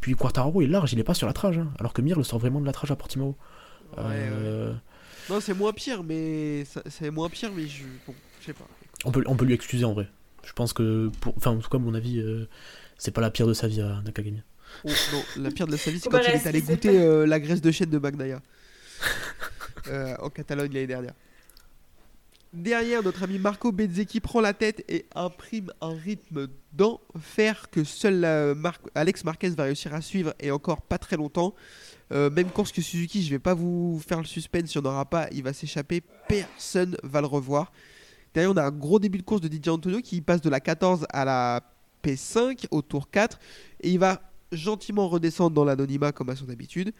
[0.00, 1.58] Puis Quartararo est large, il est pas sur la trage.
[1.58, 1.68] hein.
[1.78, 3.36] alors que Mir le sort vraiment de la trage à Portimao.
[3.96, 4.72] Ouais, Euh,
[5.30, 8.66] Non, c'est moins pire, mais c'est moins pire, mais je, bon, je sais pas.
[9.04, 10.08] on, peut, on peut lui excuser en vrai.
[10.44, 12.48] Je pense que, pour, enfin, en tout cas, à mon avis, euh,
[12.96, 14.42] c'est pas la pire de sa vie à Nakagami.
[14.84, 17.26] Oh, non, la pire de sa vie, c'est quand il est allé goûter pas- euh,
[17.26, 18.40] la graisse de chêne de Bagnaia
[19.86, 21.14] Euh, en Catalogne l'année dernière.
[22.52, 28.24] Derrière, notre ami Marco Bezzecchi prend la tête et imprime un rythme d'enfer que seul
[28.24, 31.54] euh, Mar- Alex Marquez va réussir à suivre et encore pas très longtemps.
[32.10, 34.90] Euh, même course que Suzuki, je vais pas vous faire le suspense, il n'y en
[34.90, 37.70] aura pas, il va s'échapper, personne va le revoir.
[38.34, 40.60] Derrière, on a un gros début de course de Didier Antonio qui passe de la
[40.60, 41.62] 14 à la
[42.04, 43.38] P5 au tour 4
[43.80, 44.22] et il va
[44.52, 46.92] gentiment redescendre dans l'anonymat comme à son habitude.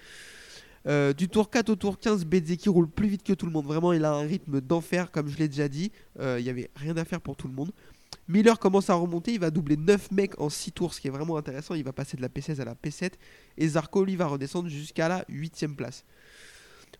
[0.86, 3.66] Euh, du tour 4 au tour 15, Bezzecchi roule plus vite que tout le monde.
[3.66, 5.92] Vraiment, il a un rythme d'enfer, comme je l'ai déjà dit.
[6.20, 7.72] Euh, Il y avait rien à faire pour tout le monde.
[8.26, 11.10] Miller commence à remonter, il va doubler 9 mecs en 6 tours, ce qui est
[11.10, 11.74] vraiment intéressant.
[11.74, 13.12] Il va passer de la P16 à la P7.
[13.56, 16.04] Et Zarco, lui, va redescendre jusqu'à la 8ème place.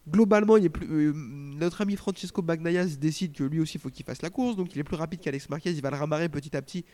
[0.08, 3.90] Globalement, il est plus, euh, notre ami Francesco Bagnaia décide que lui aussi, il faut
[3.90, 4.56] qu'il fasse la course.
[4.56, 5.70] Donc, il est plus rapide qu'Alex Marquez.
[5.70, 6.84] Il va le ramarrer petit à petit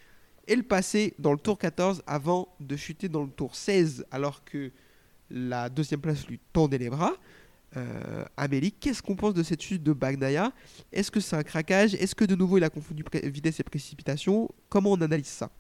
[0.47, 4.45] et le passer dans le tour 14 avant de chuter dans le tour 16 alors
[4.45, 4.71] que
[5.31, 7.15] la deuxième place lui tendait les bras.
[7.77, 10.53] Euh, Amélie, qu'est-ce qu'on pense de cette chute de Bagnaia?
[10.93, 11.95] Est-ce que c'est un craquage?
[11.95, 14.49] Est-ce que de nouveau il a confondu vitesse et précipitation?
[14.69, 15.51] Comment on analyse ça?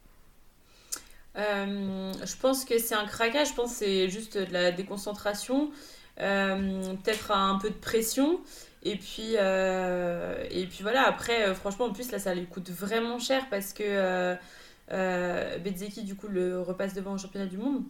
[1.36, 5.72] Euh, je pense que c'est un craquage, je pense que c'est juste de la déconcentration,
[6.20, 8.40] euh, peut-être un peu de pression.
[8.82, 12.70] Et puis, euh, et puis voilà, après, euh, franchement, en plus, là, ça lui coûte
[12.70, 13.82] vraiment cher parce que
[14.92, 15.58] euh,
[16.04, 17.82] du coup, le repasse devant au championnat du monde.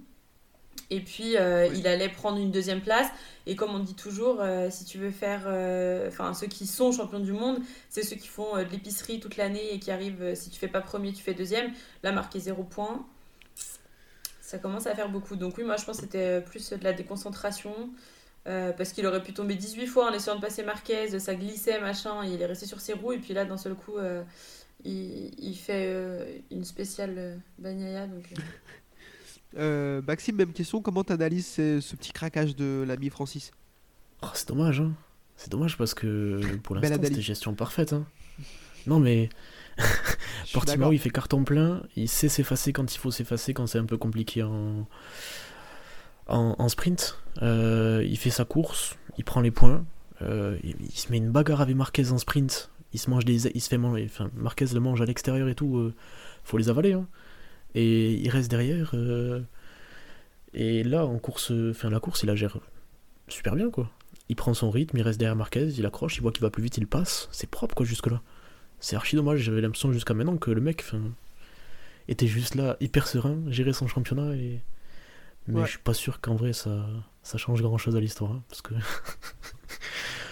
[0.91, 1.79] Et puis, euh, Oui.
[1.79, 3.09] il allait prendre une deuxième place.
[3.47, 5.43] Et comme on dit toujours, euh, si tu veux faire.
[5.47, 9.37] euh, Enfin, ceux qui sont champions du monde, c'est ceux qui font de l'épicerie toute
[9.37, 11.73] l'année et qui arrivent, si tu fais pas premier, tu fais deuxième.
[12.03, 13.05] Là, marqué zéro point.
[14.41, 15.37] Ça commence à faire beaucoup.
[15.37, 17.75] Donc, oui, moi, je pense que c'était plus de la déconcentration.
[18.47, 21.81] Euh, parce qu'il aurait pu tomber 18 fois en essayant de passer Marquez, ça glissait,
[21.81, 23.13] machin, il est resté sur ses roues.
[23.13, 24.23] Et puis là, d'un seul coup, euh,
[24.85, 28.07] il, il fait euh, une spéciale euh, Bagnaia.
[28.07, 28.43] Donc, euh,
[29.57, 33.53] Euh, Maxime, même question, comment tu analyses ce, ce petit craquage de l'ami Francis?
[34.23, 34.93] Oh, c'est dommage, hein.
[35.37, 38.05] C'est dommage parce que pour l'instant, c'était gestion parfaite, hein.
[38.87, 39.29] Non, mais
[40.53, 43.85] Portimao, il fait carton plein, il sait s'effacer quand il faut s'effacer, quand c'est un
[43.85, 44.87] peu compliqué en,
[46.27, 47.19] en, sprint.
[47.43, 49.85] Euh, il fait sa course, il prend les points,
[50.23, 53.61] euh, il, se met une bagarre avec Marquez en sprint, il se mange des, il
[53.61, 55.95] se fait manger, enfin Marquez le mange à l'extérieur et tout, euh,
[56.45, 57.07] faut les avaler, hein.
[57.75, 58.95] Et il reste derrière.
[60.55, 62.59] et là, en course, enfin la course, il la gère
[63.29, 63.91] super bien, quoi.
[64.29, 66.63] Il prend son rythme, il reste derrière Marquez, il accroche, il voit qu'il va plus
[66.63, 67.29] vite, il passe.
[67.33, 68.23] C'est propre, quoi, jusque-là.
[68.81, 70.85] C'est archi dommage, j'avais l'impression jusqu'à maintenant que le mec
[72.09, 74.35] était juste là, hyper serein, gérer son championnat.
[74.37, 74.61] Et...
[75.47, 75.67] Mais Ouais.
[75.67, 76.87] je suis pas sûr qu'en vrai ça,
[77.23, 78.33] ça change grand chose à l'histoire.
[78.33, 78.75] hein, parce que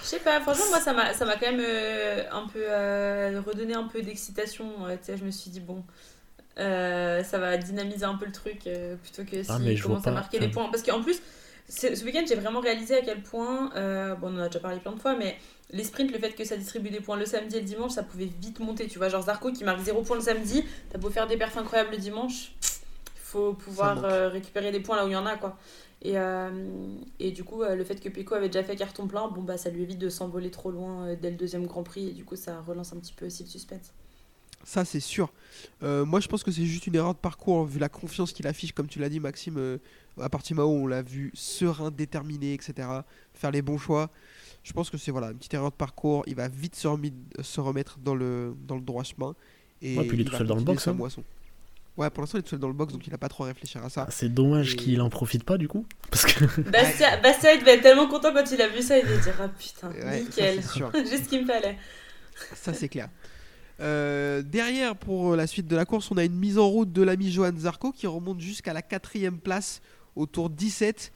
[0.02, 3.40] Je sais pas, franchement, moi, ça m'a ça m'a quand même euh, un peu euh,
[3.46, 4.86] redonné un peu d'excitation.
[4.86, 5.84] euh, tu sais, je me suis dit, bon,
[6.58, 8.68] euh, ça va dynamiser un peu le truc
[9.02, 10.68] plutôt que si Ah, mais je commence à marquer des points.
[10.70, 11.20] Parce qu'en plus,
[11.68, 13.70] ce week-end, j'ai vraiment réalisé à quel point,
[14.20, 15.38] bon, on en a déjà parlé plein de fois, mais
[15.70, 18.02] les sprints, le fait que ça distribue des points le samedi et le dimanche, ça
[18.02, 18.88] pouvait vite monter.
[18.88, 21.56] Tu vois, genre Zarco qui marque 0 points le samedi, t'as beau faire des perfs
[21.56, 22.52] incroyables le dimanche,
[23.32, 25.58] faut pouvoir euh, récupérer des points là où il y en a, quoi.
[26.02, 26.50] Et, euh,
[27.20, 29.56] et du coup, euh, le fait que Peko avait déjà fait carton plein, bon bah
[29.58, 32.24] ça lui évite de s'envoler trop loin euh, dès le deuxième Grand Prix et du
[32.24, 33.92] coup ça relance un petit peu aussi le suspense.
[34.64, 35.32] Ça, c'est sûr.
[35.82, 38.46] Euh, moi, je pense que c'est juste une erreur de parcours, vu la confiance qu'il
[38.46, 39.56] affiche, comme tu l'as dit, Maxime.
[39.58, 39.78] euh,
[40.20, 42.88] à partir du moment où on l'a vu serein, déterminé, etc.,
[43.34, 44.10] faire les bons choix,
[44.62, 46.22] je pense que c'est voilà, une petite erreur de parcours.
[46.28, 49.34] Il va vite se, remis- se remettre dans le, dans le droit chemin.
[49.80, 50.94] Et Ouais, puis il est tout seul dans le box, sa hein.
[50.94, 51.24] moisson.
[51.98, 53.44] Ouais, pour l'instant, il est tout seul dans le box, donc il a pas trop
[53.44, 54.06] à réfléchir à ça.
[54.10, 55.84] c'est dommage Et- qu'il en profite pas du coup.
[56.10, 59.04] Parce que Bastia, Bastia il devait être tellement content quand il a vu ça, il
[59.04, 60.90] devait dire ah putain, Ouais, ça, nickel, sûr.
[60.94, 61.76] juste ce qu'il me fallait.
[62.54, 63.08] Ça, c'est clair.
[63.80, 67.02] Euh, derrière, pour la suite de la course, on a une mise en route de
[67.02, 69.80] l'ami Johan Zarco qui remonte jusqu'à la quatrième place
[70.16, 71.12] au tour 17.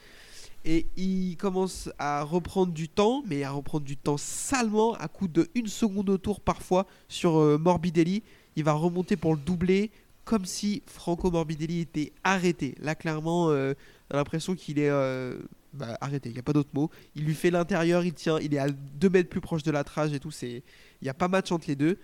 [0.64, 5.29] Et il commence à reprendre du temps, mais à reprendre du temps salement, à coup
[5.29, 8.22] de 1 seconde au tour parfois sur euh, Morbidelli.
[8.57, 9.91] Il va remonter pour le doubler,
[10.27, 12.74] comme si Franco Morbidelli était arrêté.
[12.81, 13.74] Là, clairement, euh,
[14.11, 15.39] a l'impression qu'il est euh,
[15.72, 16.91] bah, arrêté, il n'y a pas d'autre mot.
[17.14, 19.85] Il lui fait l'intérieur, il tient, il est à 2 mètres plus proche de la
[19.85, 20.33] trage et tout.
[20.43, 20.62] Il
[21.01, 21.99] n'y a pas match entre les deux.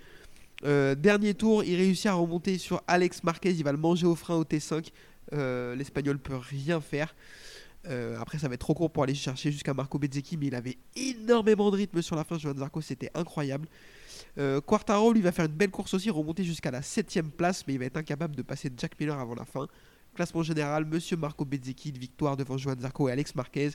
[0.64, 4.14] Euh, dernier tour, il réussit à remonter sur Alex Marquez, il va le manger au
[4.14, 4.92] frein au T5.
[5.76, 7.12] L'Espagnol peut rien faire.
[7.88, 10.54] Euh, après, ça va être trop court pour aller chercher jusqu'à Marco Bezzecchi, mais il
[10.54, 12.38] avait énormément de rythme sur la fin.
[12.38, 13.68] Johan Zarco, c'était incroyable.
[14.38, 17.74] Euh, Quartaro, lui, va faire une belle course aussi, remonter jusqu'à la 7ème place, mais
[17.74, 19.66] il va être incapable de passer Jack Miller avant la fin.
[20.14, 23.70] Classement général, Monsieur Marco Bezzecchi, victoire devant Johan Zarco et Alex Marquez.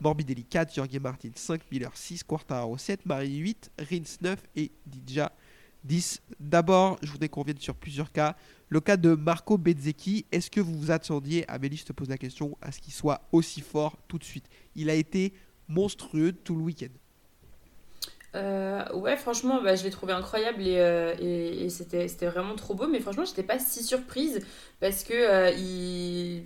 [0.00, 5.32] Morbidelli 4, Jorge Martin 5, Miller 6, Quartaro 7, Marie 8, Rins 9 et Didja
[5.84, 6.22] 10.
[6.40, 8.36] D'abord, je voudrais qu'on vienne sur plusieurs cas.
[8.68, 12.18] Le cas de Marco Bezzecchi, est-ce que vous vous attendiez, Amélie, je te pose la
[12.18, 14.46] question, à ce qu'il soit aussi fort tout de suite?
[14.74, 15.32] Il a été
[15.68, 16.92] monstrueux tout le week-end.
[18.34, 22.74] Euh, ouais, franchement, bah, je l'ai trouvé incroyable et, euh, et c'était, c'était vraiment trop
[22.74, 22.86] beau.
[22.88, 24.40] Mais franchement, j'étais pas si surprise
[24.80, 26.44] parce que euh, il,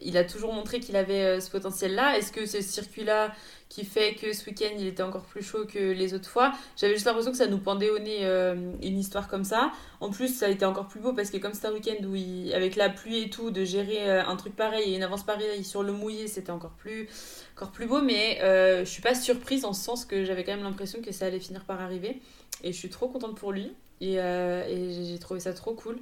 [0.00, 2.16] il a toujours montré qu'il avait euh, ce potentiel-là.
[2.16, 3.34] Est-ce que ce circuit-là
[3.68, 6.52] qui fait que ce week-end il était encore plus chaud que les autres fois?
[6.76, 9.72] J'avais juste l'impression que ça nous pendait au nez euh, une histoire comme ça.
[10.00, 12.14] En plus, ça a été encore plus beau parce que comme c'était un week-end où,
[12.54, 15.64] avec la pluie et tout, de gérer euh, un truc pareil et une avance pareille
[15.64, 17.08] sur le mouillé, c'était encore plus,
[17.56, 18.00] encore plus beau.
[18.00, 21.12] Mais euh, je suis pas surprise en ce sens que j'avais quand même l'impression que
[21.12, 22.20] ça allait finir par arriver.
[22.64, 23.72] Et je suis trop contente pour lui.
[24.00, 25.98] Et j'ai trouvé ça trop cool.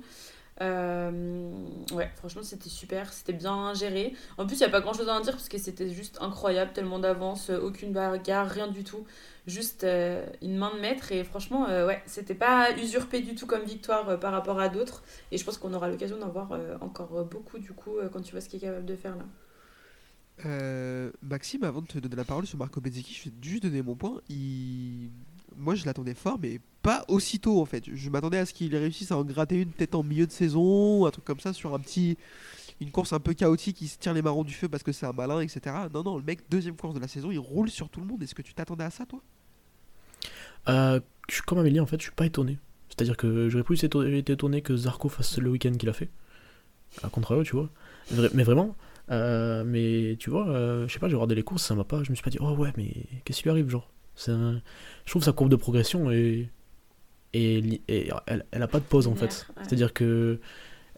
[0.63, 1.51] Euh,
[1.93, 4.15] ouais, franchement, c'était super, c'était bien géré.
[4.39, 6.19] En plus, il n'y a pas grand chose à en dire parce que c'était juste
[6.21, 9.05] incroyable, tellement d'avance, euh, aucune bagarre, rien du tout.
[9.47, 13.63] Juste euh, une main de maître et franchement, ouais, c'était pas usurpé du tout comme
[13.63, 15.05] victoire par rapport à d'autres.
[15.31, 16.51] Et je pense qu'on aura l'occasion d'en voir
[16.81, 21.13] encore beaucoup du coup quand tu vois ce qu'il est capable de faire là.
[21.23, 23.95] Maxime, avant de te donner la parole sur Marco Bezzecchi, je vais juste donner mon
[23.95, 24.21] point.
[24.29, 25.11] Il...
[25.59, 27.85] Moi, je l'attendais fort, mais pas aussitôt en fait.
[27.93, 31.07] Je m'attendais à ce qu'il réussisse à en gratter une peut-être en milieu de saison,
[31.07, 32.17] un truc comme ça, sur un petit,
[32.81, 35.07] une course un peu chaotique, il se tire les marrons du feu parce que c'est
[35.07, 35.75] un malin, etc.
[35.93, 38.23] Non, non, le mec, deuxième course de la saison, il roule sur tout le monde.
[38.23, 39.21] Est-ce que tu t'attendais à ça, toi?
[40.69, 41.01] Euh,
[41.47, 42.59] comme Amélie, en fait, je suis pas étonné.
[42.89, 46.11] C'est-à-dire que j'aurais plus été étonné que Zarco fasse le week-end qu'il a fait.
[47.03, 47.71] À contrario, tu vois.
[48.35, 48.77] Mais vraiment.
[49.11, 52.03] euh, mais tu vois, euh, je sais pas, j'ai regardé les courses, ça m'a pas.
[52.03, 52.93] Je me suis pas dit, oh ouais, mais
[53.25, 53.91] qu'est-ce qui lui arrive, genre?
[54.29, 54.61] Un-
[55.05, 56.49] Je trouve sa courbe de progression et.
[57.33, 57.59] Et,
[57.89, 59.47] et elle, elle a pas de pause en Linéaire, fait.
[59.49, 59.63] ouais.
[59.67, 60.41] C'est-à-dire que.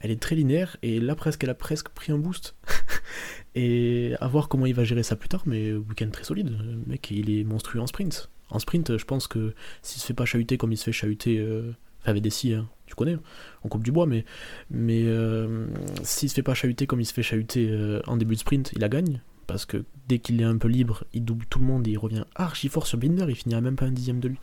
[0.00, 2.54] Elle est très linéaire et là presque elle a presque pris un boost.
[3.56, 6.50] et à voir comment il va gérer ça plus tard, mais week-end très solide.
[6.50, 8.30] Le mec, il est monstrueux en sprint.
[8.50, 11.38] En sprint, je pense que s'il se fait pas chahuter comme il se fait chahuter
[11.38, 13.20] euh, enfin, avec des scies, hein, tu connais, hein,
[13.64, 14.24] on coupe du bois, mais,
[14.70, 15.66] mais euh,
[16.04, 18.70] s'il se fait pas chahuter comme il se fait chahuter euh, en début de sprint,
[18.74, 19.20] il la gagne.
[19.48, 21.98] Parce que dès qu'il est un peu libre, il double tout le monde et il
[21.98, 24.38] revient archi fort sur Binder, il finira même pas un dixième de lui.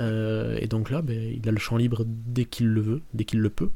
[0.00, 3.24] Euh, et donc là, ben, il a le champ libre dès qu'il le veut, dès
[3.24, 3.70] qu'il le peut.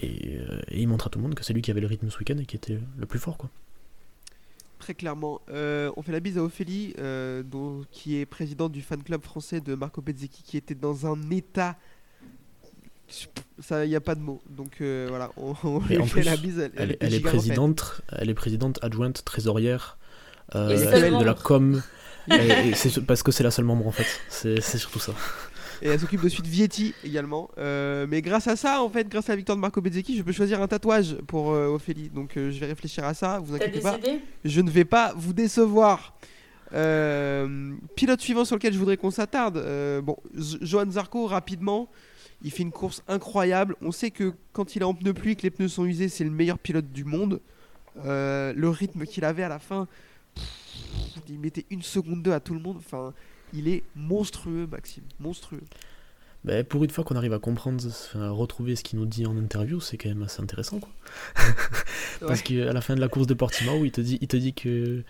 [0.00, 1.86] Et, euh, et il montre à tout le monde que c'est lui qui avait le
[1.86, 3.38] rythme ce week-end et qui était le plus fort.
[3.38, 3.48] quoi.
[4.80, 5.40] Très clairement.
[5.48, 6.92] Euh, on fait la bise à Ophélie,
[7.92, 11.78] qui est présidente du fan club français de Marco Bezzecchi, qui était dans un état.
[13.60, 14.42] Ça, il n'y a pas de mots.
[14.48, 15.54] Donc euh, voilà, on,
[15.88, 16.58] lui fait plus, la bise.
[16.58, 19.98] Elle, Elle, est- elle présidente, elle est présidente adjointe trésorière
[20.54, 20.68] euh,
[21.20, 21.82] de la com.
[22.30, 24.06] et, et c'est parce que c'est la seule membre en fait.
[24.28, 25.12] C'est c'est surtout ça.
[25.82, 27.50] Et elle s'occupe de suite Vietti également.
[27.58, 30.22] Euh, mais grâce à ça, en fait, grâce à la victoire de Marco Bezzecchi, je
[30.22, 32.08] peux choisir un tatouage pour euh, Ophélie.
[32.08, 33.40] Donc euh, je vais réfléchir à ça.
[33.40, 33.98] Vous inquiétez pas.
[34.44, 36.14] je ne vais pas vous décevoir.
[36.72, 39.58] Euh, pilote suivant sur lequel je voudrais qu'on s'attarde.
[39.58, 41.88] Euh, bon, Johan Zarco, rapidement,
[42.44, 43.74] il fait une course incroyable.
[43.80, 46.24] On sait que quand il est en pneu pluie, que les pneus sont usés, c'est
[46.24, 47.40] le meilleur pilote du monde.
[48.04, 49.88] Euh, le rythme qu'il avait à la fin,
[50.34, 52.76] pff, il mettait une seconde deux à tout le monde.
[52.76, 53.14] Enfin,
[53.54, 55.62] il est monstrueux, Maxime, monstrueux.
[56.44, 57.82] Mais pour une fois qu'on arrive à comprendre,
[58.14, 60.78] à retrouver ce qu'il nous dit en interview, c'est quand même assez intéressant.
[60.78, 60.90] Quoi.
[62.20, 64.52] Parce qu'à la fin de la course de Portimao, il te dit, il te dit
[64.52, 65.02] que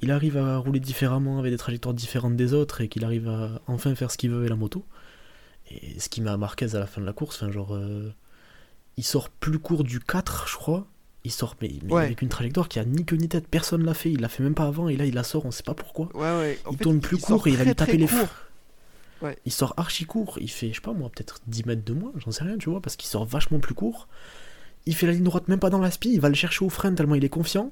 [0.00, 3.62] il arrive à rouler différemment avec des trajectoires différentes des autres et qu'il arrive à
[3.68, 4.84] enfin faire ce qu'il veut avec la moto.
[5.82, 8.12] Et ce qui m'a marqué à la fin de la course, enfin, genre, euh,
[8.96, 10.86] il sort plus court du 4, je crois.
[11.24, 12.04] Il sort, mais, mais Ouais.
[12.04, 14.10] avec une trajectoire qui a ni queue ni tête, personne l'a fait.
[14.10, 16.08] Il l'a fait même pas avant et là il la sort, on sait pas pourquoi.
[16.14, 16.58] Ouais, ouais.
[16.66, 18.28] En il fait, tourne plus court et il va lui taper les freins.
[19.46, 22.10] Il sort archi court, il fait, je sais pas moi, peut-être 10 mètres de moins,
[22.16, 24.08] j'en sais rien, tu vois, parce qu'il sort vachement plus court.
[24.84, 26.68] Il fait la ligne droite même pas dans la spi, il va le chercher au
[26.68, 27.70] frein tellement il est confiant.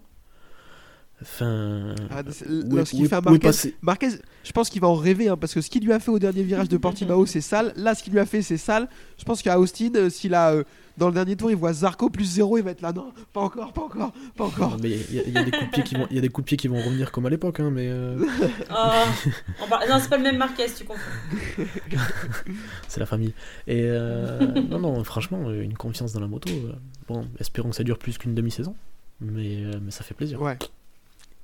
[1.22, 1.94] Enfin.
[2.10, 4.08] Ah, où est- fait Marquez, passé- Marquez,
[4.42, 6.18] je pense qu'il va en rêver hein, parce que ce qu'il lui a fait au
[6.18, 7.72] dernier virage de Portimao, c'est sale.
[7.76, 8.88] Là, ce qu'il lui a fait, c'est sale.
[9.18, 10.64] Je pense qu'à Austin, euh, s'il a euh,
[10.96, 12.92] dans le dernier tour, il voit Zarco plus 0, il va être là.
[12.92, 14.70] Non, pas encore, pas encore, pas encore.
[14.70, 16.16] Non, mais il y, a- il y a des coups de pied qui vont, il
[16.16, 18.16] y a des coups de pied qui vont revenir comme à l'époque, hein, mais euh,
[18.70, 18.90] Oh,
[19.62, 21.00] on parle- Non, c'est pas le même Marquez, tu confonds.
[22.88, 23.34] c'est la famille.
[23.66, 24.38] Et euh,
[24.70, 26.50] non, non, franchement, euh, une confiance dans la moto.
[26.50, 26.72] euh,
[27.08, 28.74] bon, espérons que ça dure plus qu'une demi-saison,
[29.20, 30.40] mais, euh, mais ça fait plaisir.
[30.40, 30.58] Ouais,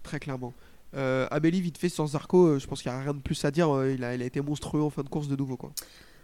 [0.07, 0.55] très clairement.
[0.95, 3.45] Euh, Amélie, vite fait sur Zarco, euh, je pense qu'il n'y a rien de plus
[3.45, 3.75] à dire.
[3.75, 5.57] euh, il, a, il a été monstrueux en fin de course de nouveau.
[5.57, 5.73] Quoi.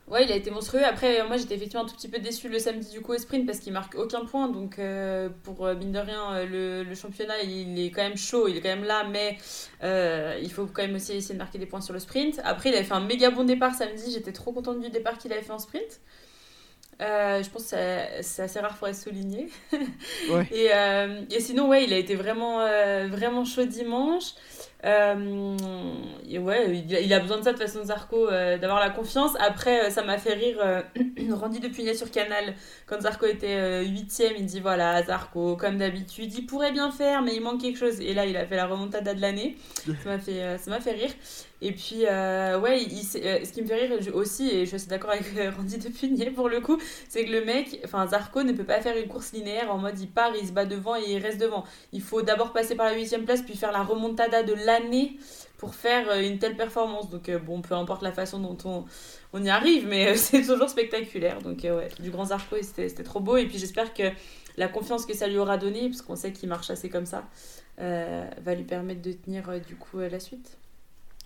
[0.08, 0.84] Ouais, il a été monstrueux.
[0.84, 3.18] Après, euh, moi, j'étais effectivement un tout petit peu déçu le samedi du coup au
[3.18, 4.48] sprint parce qu'il marque aucun point.
[4.48, 4.80] Donc,
[5.42, 8.84] pour mine de rien, le, championnat, il est quand même chaud, il est quand même
[8.84, 9.36] là, mais
[10.40, 12.40] il faut quand même aussi essayer de marquer des points sur le sprint.
[12.44, 14.12] Après, il avait fait un méga bon départ samedi.
[14.12, 16.00] J'étais trop contente du départ qu'il avait fait en sprint.
[17.02, 17.68] Euh, je pense que
[18.22, 19.48] c'est- assez rare pour être souligné.
[20.30, 20.46] Ouais.
[20.52, 24.32] et, euh, et sinon, ouais, il a été vraiment, euh, vraiment chaud dimanche.
[24.84, 25.56] Euh,
[26.28, 29.32] et ouais, il a, besoin de ça de façon, Zarco, euh, d'avoir la confiance.
[29.38, 30.82] Après, euh, ça m'a fait rire euh,
[31.30, 32.54] Randy de Pugnet sur Canal,
[32.86, 37.34] quand Zarco était 8ème, il dit voilà, Zarco, comme d'habitude, il pourrait bien faire, mais
[37.34, 38.00] il manque quelque chose.
[38.00, 39.56] Et là, il a fait la remontada de l'année.
[39.84, 41.10] Ça m'a fait, euh, ça fait rire.
[41.64, 45.10] Et puis, euh, ouais, euh, ce qui me fait rire aussi, et je suis d'accord
[45.10, 46.76] avec euh, Randy de Pugnet pour le coup,
[47.08, 49.96] c'est que le mec, enfin Zarco ne peut pas faire une course linéaire en mode
[50.00, 51.62] il part, il se bat devant et il reste devant.
[51.92, 54.71] Il faut d'abord passer par la huitième place, puis faire la remontada de l'année
[55.58, 57.10] pour faire euh, une telle performance.
[57.10, 58.84] Donc euh, bon, peu importe la façon dont on,
[59.32, 61.40] on y arrive, mais euh, c'est toujours spectaculaire.
[61.40, 63.36] Donc ouais, du grand Zarco, c'était c'était trop beau.
[63.36, 64.04] Et puis j'espère que
[64.56, 67.28] la confiance que ça lui aura donné, parce qu'on sait qu'il marche assez comme ça,
[67.80, 70.58] euh, va lui permettre de tenir euh, du coup euh, la suite.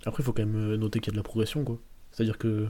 [0.05, 1.79] Après, il faut quand même noter qu'il y a de la progression, quoi.
[2.13, 2.69] C'est-à-dire que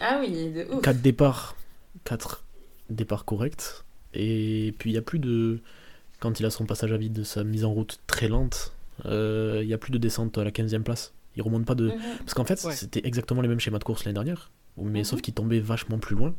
[0.00, 0.80] Ah oui, de ouf.
[0.82, 1.56] 4 départs,
[2.04, 2.44] 4
[2.88, 5.60] départs corrects, et puis il n'y a plus de.
[6.20, 8.72] Quand il a son passage à vide, sa mise en route très lente,
[9.04, 11.14] il n'y a plus de descente à la 15e place.
[11.36, 11.88] Il remonte pas de.
[11.88, 11.98] Mhm.
[12.20, 12.72] Parce qu'en fait, Ouais.
[12.74, 15.04] c'était exactement les mêmes schémas de course l'année dernière, mais Mhm.
[15.04, 16.34] sauf qu'il tombait vachement plus loin.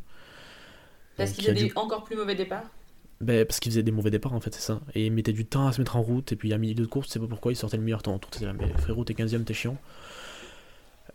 [1.15, 2.69] Parce Donc, qu'il il a des dû- encore plus mauvais départs.
[3.21, 4.79] Ben, parce qu'il faisait des mauvais départs en fait, c'est ça.
[4.95, 6.85] Et il mettait du temps à se mettre en route, et puis à milieu de
[6.85, 8.17] course, sais pas pourquoi, il sortait le meilleur temps.
[8.19, 9.77] Tout était là, mais frérot, t'es 15ème, t'es chiant.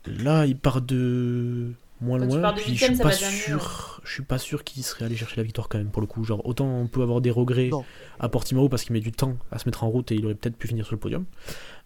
[0.05, 1.71] Là, il part de
[2.01, 3.35] moins Quand tu loin, pars de puis je suis ça pas va déjà mieux.
[3.37, 6.07] sûr, je suis pas sûr qu'il serait allé chercher la victoire quand même pour le
[6.07, 6.23] coup.
[6.23, 7.85] Genre, autant on peut avoir des regrets Non.
[8.19, 10.35] à Portimao parce qu'il met du temps à se mettre en route et il aurait
[10.35, 11.25] peut-être pu finir sur le podium.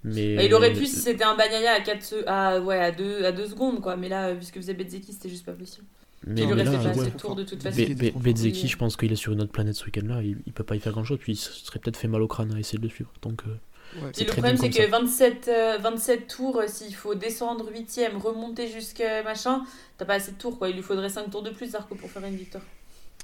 [0.04, 2.92] Mais Bah, il aurait pu si c'était un Bagnaia à 4 se- à, ouais, à
[2.92, 3.96] 2 à deux secondes, quoi.
[3.98, 5.86] Mais là, vu ce que faisait Bezzeki, c'était juste pas possible.
[6.26, 7.00] mais, il lui restait là, pas ouais.
[7.02, 7.78] assez de tours de toute façon.
[7.80, 10.80] Je pense qu'il est sur une autre planète ce week-end-là, il, il peut pas y
[10.80, 12.90] faire grand-chose, puis il se serait peut-être fait mal au crâne à essayer de le
[12.90, 13.12] suivre.
[13.22, 13.52] Donc, euh,
[13.96, 14.12] Ouais.
[14.20, 18.68] Et le problème, c'est que 27, euh, 27 tours, euh, s'il faut descendre 8ème, remonter
[18.68, 19.64] jusqu'à machin,
[19.98, 20.70] t'as pas assez de tours, quoi.
[20.70, 22.64] Il lui faudrait 5 tours de plus, Zarco, pour faire une victoire.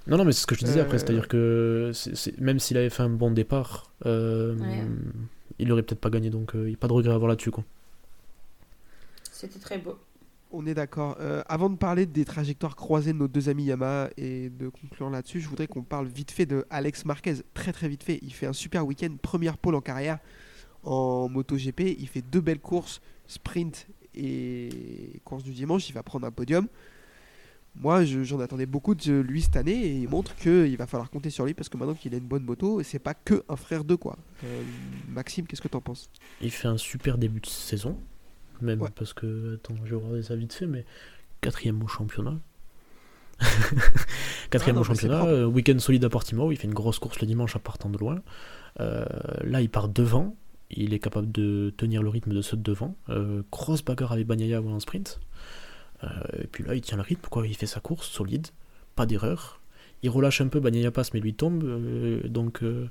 [0.08, 2.60] Non, non, mais c'est ce que je disais après, Euh, c'est-à-dire que c'est- c'est- même
[2.60, 4.84] s'il avait fait un bon départ, euh, Ouais.
[5.60, 7.30] il aurait peut-être pas gagné, donc euh, il n'y a pas de regret à avoir
[7.30, 7.52] là-dessus.
[7.52, 7.64] quoi.
[9.32, 9.98] C'était très beau.
[10.52, 11.18] On est d'accord.
[11.20, 15.10] Euh, avant de parler des trajectoires croisées de nos deux amis Yamaha et de conclure
[15.10, 17.36] là-dessus, je voudrais qu'on parle vite fait de Alex Marquez.
[17.54, 18.20] Très très vite fait.
[18.22, 20.20] Il fait un super week-end, première pole en carrière
[20.86, 21.96] en MotoGP.
[22.00, 25.90] Il fait deux belles courses, sprint et course du dimanche.
[25.90, 26.68] Il va prendre un podium.
[27.78, 31.10] Moi, je- j'en attendais beaucoup de lui cette année et il montre qu'il va falloir
[31.10, 33.58] compter sur lui parce que maintenant qu'il a une bonne moto, c'est pas que un
[33.58, 34.18] frère d'eux quoi.
[34.46, 34.64] Euh,
[35.10, 36.10] Maxime, qu'est-ce que t'en penses?
[36.42, 38.00] Il fait un super début de saison,
[38.62, 38.90] même Ouais.
[38.96, 40.86] parce que, attends, je vais regarder ça vite fait, mais
[41.42, 42.40] quatrième au championnat.
[44.50, 47.20] quatrième Ah non, au championnat, euh, week-end solide à Portimao, il fait une grosse course
[47.20, 48.22] le dimanche en partant de loin.
[48.80, 49.06] Euh,
[49.44, 50.36] là, il part devant,
[50.72, 52.96] il est capable de tenir le rythme de ceux de devant.
[53.10, 55.20] Euh, grosse bagarre avec Bagnaia en sprint.
[56.04, 56.08] Euh,
[56.44, 57.46] et puis là, il tient le rythme, quoi.
[57.48, 58.48] Il fait sa course solide,
[58.96, 59.62] pas d'erreur.
[60.04, 61.64] Il relâche un peu, Bagnaia passe, mais lui tombe.
[61.64, 62.90] euh, donc, euh,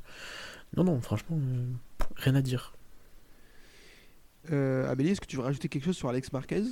[0.77, 1.65] non, non, franchement, euh,
[2.17, 2.75] rien à dire.
[4.53, 6.63] Euh, Amélie, est-ce que tu veux rajouter quelque chose sur Alex Marquez?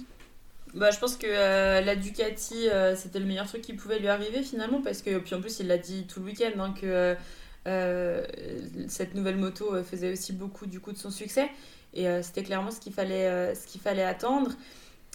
[0.75, 4.09] Bah, je pense que euh, la Ducati, euh, c'était le meilleur truc qui pouvait lui
[4.09, 6.87] arriver finalement, parce que, puis en plus, il l'a dit tout le week-end, hein, que
[6.87, 7.15] euh,
[7.67, 8.25] euh,
[8.89, 11.49] cette nouvelle moto euh, faisait aussi beaucoup du coup de son succès,
[11.95, 14.53] et euh, c'était clairement ce qu'il fallait, euh, ce qu'il fallait attendre.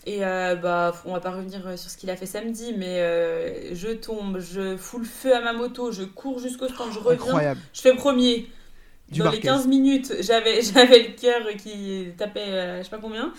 [0.05, 2.99] Et bah, on va pas revenir sur ce qu'il a fait samedi, mais
[3.75, 7.25] je tombe, je fous le feu à ma moto, je cours jusqu'au stand, je reviens,
[7.25, 7.59] Incroyable.
[7.73, 8.49] je fais premier.
[9.09, 9.39] Du Dans Marquez.
[9.39, 13.33] les 15 minutes, j'avais, j'avais le cœur qui tapait je sais pas combien.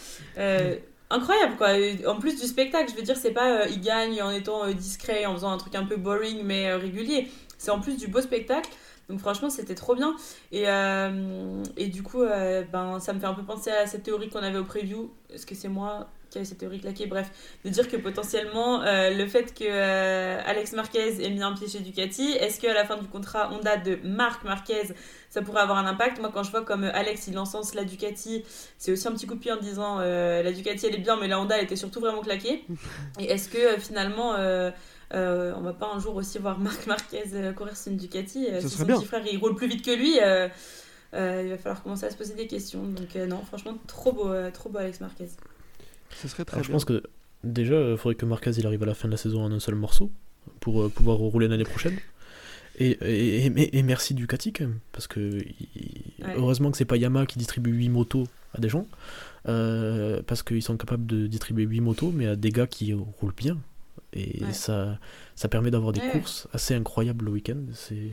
[1.11, 1.69] Incroyable quoi.
[2.07, 4.75] En plus du spectacle, je veux dire, c'est pas euh, il gagne en étant euh,
[4.75, 7.29] discret, en faisant un truc un peu boring mais euh, régulier.
[7.57, 8.69] C'est en plus du beau spectacle.
[9.09, 10.15] Donc franchement, c'était trop bien.
[10.53, 14.03] Et, euh, et du coup, euh, ben, ça me fait un peu penser à cette
[14.03, 15.11] théorie qu'on avait au preview.
[15.33, 17.31] Est-ce que c'est moi qui avait cette théorie claquée, bref,
[17.65, 21.69] de dire que potentiellement euh, le fait que euh, Alex Marquez ait mis un pied
[21.69, 24.89] chez Ducati, est-ce qu'à la fin du contrat Honda de Marc Marquez,
[25.31, 26.21] ça pourrait avoir un impact?
[26.21, 28.45] Moi, quand je vois comme Alex il encense la Ducati,
[28.77, 31.29] c'est aussi un petit coup de pied en disant la Ducati elle est bien, mais
[31.29, 32.67] la Honda elle était surtout vraiment claquée.
[33.19, 34.35] Et est-ce que finalement.
[35.13, 37.25] On va pas un jour aussi voir Marc Marquez
[37.57, 38.97] courir sur une Ducati Ça si serait son bien.
[38.99, 42.35] petit frère il roule plus vite que lui il va falloir commencer à se poser
[42.35, 45.29] des questions donc non franchement trop beau trop beau Alex Marquez
[46.11, 47.03] Ce serait très Alors, je pense que
[47.45, 49.61] déjà, il faudrait que Marquez il arrive à la fin de la saison en un
[49.61, 50.11] seul morceau
[50.61, 51.97] pour euh, pouvoir rouler l'année prochaine.
[52.81, 56.35] Et, et, et- et merci Ducati quand même, parce que il- Ouais.
[56.37, 58.87] heureusement que c'est pas Yamaha qui distribue 8 motos à des gens,
[59.49, 63.35] euh, parce qu'ils sont capables de distribuer 8 motos, mais à des gars qui roulent
[63.37, 63.57] bien.
[64.15, 64.53] Et Ouais.
[64.53, 64.99] ça,
[65.35, 66.11] ça permet d'avoir des Ouais.
[66.11, 67.59] courses assez incroyables le week-end.
[67.75, 68.11] C'est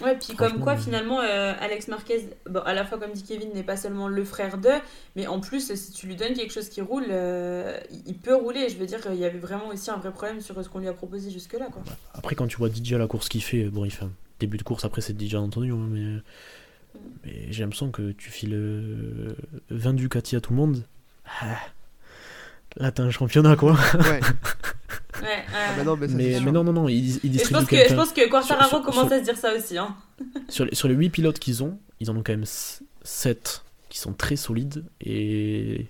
[0.00, 3.22] Ouais, puis comme quoi euh, finalement euh, Alex Marquez, bon, à la fois comme dit
[3.22, 4.70] Kevin, n'est pas seulement le frère de,
[5.16, 8.68] mais en plus si tu lui donnes quelque chose qui roule, euh, il- peut rouler.
[8.70, 10.88] Je veux dire, il y avait vraiment aussi un vrai problème sur ce qu'on lui
[10.88, 11.66] a proposé jusque-là.
[11.70, 11.82] Quoi.
[12.14, 14.56] Après, quand tu vois DJ à la course qu'il fait, bon, il fait un début
[14.56, 16.16] de course, après c'est DJ entendu, hein, mais,
[17.24, 19.36] mais j'ai l'impression que tu files euh,
[19.70, 20.84] 20 Ducati à tout le monde.
[21.42, 21.58] Ah,
[22.78, 23.72] Là, t'as un championnat, quoi.
[23.94, 24.20] Ouais.
[25.20, 25.44] Ouais, ouais.
[25.54, 26.44] Ah bah non, mais ça, c'est Mais, sûr.
[26.44, 28.78] mais non, non, non, il, il Et je pense que, je pense que Quartararo Sur-
[28.78, 29.78] sur- commence sur- à se dire ça aussi.
[29.78, 29.96] Hein.
[30.48, 33.98] Sur, les, sur les 8 pilotes qu'ils ont, ils en ont quand même 7 qui
[33.98, 34.84] sont très solides.
[35.00, 35.86] Et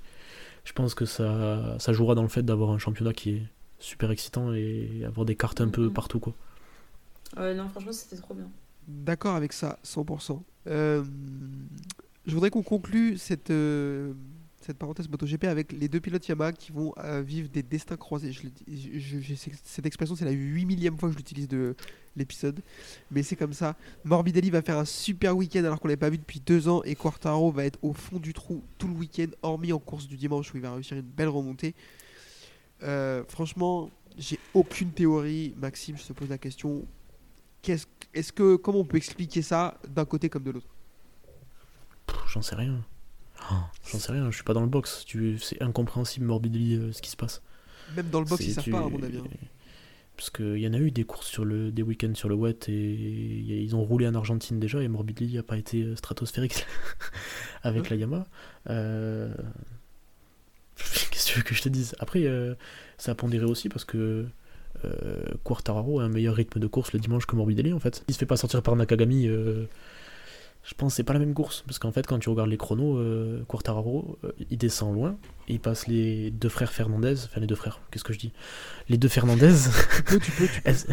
[0.64, 3.42] je pense que ça, ça jouera dans le fait d'avoir un championnat qui est
[3.78, 6.34] super excitant et avoir des cartes un peu partout, quoi.
[7.36, 8.48] Ouais, non, franchement, c'était trop bien.
[8.88, 10.42] D'accord avec ça, 100%.
[10.68, 11.02] Euh,
[12.26, 14.12] je voudrais qu'on conclue cette, euh,
[14.64, 18.32] cette parenthèse MotoGP avec les deux pilotes Yamaha qui vont euh, vivre des destins croisés.
[19.64, 21.74] Cette expression, c'est la 8 millième fois que je l'utilise de
[22.16, 22.60] l'épisode.
[23.10, 23.76] Mais c'est comme ça.
[24.04, 26.82] Morbidelli va faire un super week-end alors qu'on l'avait pas vu depuis deux ans.
[26.84, 30.16] Et Quartaro va être au fond du trou tout le week-end, hormis en course du
[30.16, 31.74] dimanche où il va réussir une belle remontée.
[32.82, 35.54] Euh, franchement, j'ai aucune théorie.
[35.58, 36.84] Maxime, je te pose la question.
[37.66, 40.66] Est-ce que, comment on peut expliquer ça d'un côté comme de l'autre?
[42.26, 42.84] J'en sais rien.
[43.50, 43.54] Oh,
[43.90, 45.04] J'en sais rien, je suis pas dans le box.
[45.06, 45.38] Tu...
[45.38, 47.42] C'est incompréhensible, Morbidelli, euh, ce qui se passe.
[47.96, 49.18] Même dans le box, ils savent tu- pas, à mon avis.
[49.18, 49.24] hein.
[50.16, 52.68] Parce qu'il y en a eu des courses sur le, des week-ends sur le wet
[52.68, 52.72] et
[53.62, 56.66] ils ont roulé en Argentine déjà et Morbidelli n'a pas été euh, stratosphérique
[57.62, 58.26] avec la Yamaha.
[58.68, 59.32] Euh,
[60.76, 61.94] Qu'est-ce que tu veux que je te dise?
[61.98, 62.54] Après, euh,
[62.98, 64.26] ça a pondéré aussi parce que
[64.84, 68.04] euh, Quartararo a un meilleur rythme de course le dimanche que Morbidelli en fait.
[68.06, 69.26] Il se fait pas sortir par Nakagami.
[69.28, 69.64] euh,
[70.64, 72.56] je pense que c'est pas la même course parce qu'en fait, quand tu regardes les
[72.56, 75.16] chronos, euh, Quartararo euh, il descend loin
[75.48, 78.32] et il passe les deux frères Fernandez, enfin les deux frères, qu'est-ce que je dis?
[78.88, 79.52] Les deux Fernandez.
[79.96, 80.68] Tu peux, tu peux, tu peux.
[80.70, 80.86] Es-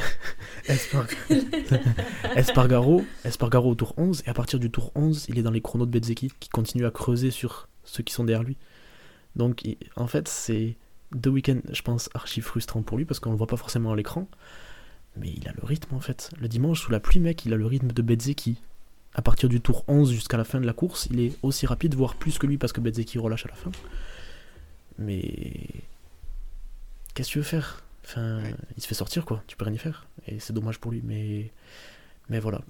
[0.67, 1.07] Espar-
[2.35, 5.61] Espargaro, Espargaro au tour 11, et à partir du tour 11, il est dans les
[5.61, 8.57] chronos de Bezzeki qui continue à creuser sur ceux qui sont derrière lui.
[9.35, 10.77] Donc il- en fait, c'est
[11.13, 13.95] deux week-ends, je pense, archi frustrant pour lui parce qu'on le voit pas forcément à
[13.95, 14.27] l'écran.
[15.17, 16.29] Mais il a le rythme en fait.
[16.39, 18.57] Le dimanche, sous la pluie, mec, il a le rythme de Bezzeki.
[19.15, 21.95] À partir du tour 11 jusqu'à la fin de la course, il est aussi rapide,
[21.95, 23.71] voire plus que lui parce que Bezzeki relâche à la fin.
[24.97, 25.67] Mais.
[27.13, 27.83] Qu'est-ce que tu veux faire?
[28.05, 28.55] Enfin, Ouais.
[28.77, 30.07] il se fait sortir quoi, tu peux rien y faire.
[30.27, 31.51] Et c'est dommage pour lui, mais.
[32.29, 32.61] Mais voilà.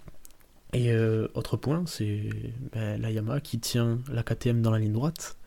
[0.73, 2.29] Et euh, autre point, c'est
[2.73, 5.37] ben, la Yamaha qui tient la KTM dans la ligne droite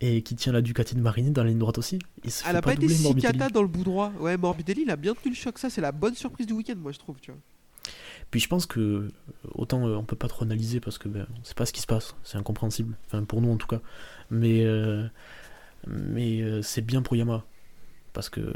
[0.00, 1.98] et qui tient la Ducati de Marini dans la ligne droite aussi.
[2.24, 4.12] Il se Elle fait a pas été doubler, si dans le bout droit.
[4.20, 5.58] Ouais, Morbidelli, il a bien tenu le choc.
[5.58, 7.16] Ça, c'est la bonne surprise du week-end, moi, je trouve.
[7.20, 7.40] Tu vois.
[8.34, 9.12] Puis je pense que euh,
[9.54, 11.80] autant euh, on peut pas trop analyser parce que ben, on sait pas ce qui
[11.80, 13.78] se passe, c'est incompréhensible, enfin pour nous en tout cas.
[14.28, 15.04] Mais euh,
[15.86, 17.44] mais euh, c'est bien pour Yamaha
[18.12, 18.52] parce que euh,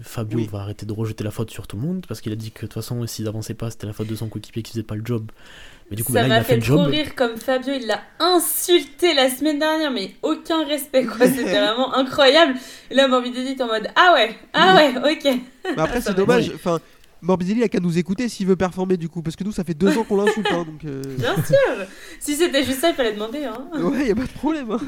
[0.00, 0.48] Fabio Oui.
[0.50, 2.62] va arrêter de rejeter la faute sur tout le monde parce qu'il a dit que
[2.62, 4.94] de toute façon s'ils avançaient pas c'était la faute de son coéquipier qui faisait pas
[4.94, 5.30] le job.
[5.90, 6.86] Mais du coup ça ben, là il m'a a fait fait le trop job.
[6.86, 11.94] rire comme Fabio, il l'a insulté la semaine dernière, mais aucun respect quoi, c'était vraiment
[11.94, 12.54] incroyable.
[12.90, 15.38] Et là, Morbidelli est en mode Ah ouais, ah ouais, ok.
[15.76, 16.50] Mais après, c'est dommage.
[16.54, 16.80] Enfin,
[17.22, 19.22] Morbidelli a qu'à nous écouter s'il veut performer, du coup.
[19.22, 20.46] Parce que nous, ça fait deux ans qu'on l'insulte.
[20.50, 21.86] hein, donc, euh, Bien sûr
[22.20, 23.44] Si c'était juste ça, il fallait demander.
[23.44, 23.68] Hein.
[23.80, 24.70] ouais, y a pas de problème.
[24.72, 24.80] hein.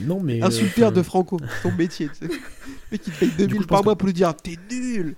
[0.00, 2.08] Non mais euh, Insulteur de Franco, son métier.
[2.08, 2.32] Tu sais.
[2.32, 2.38] Le
[2.92, 5.16] mec, il te paye coup, 2000 je par mois pour lui dire T'es nul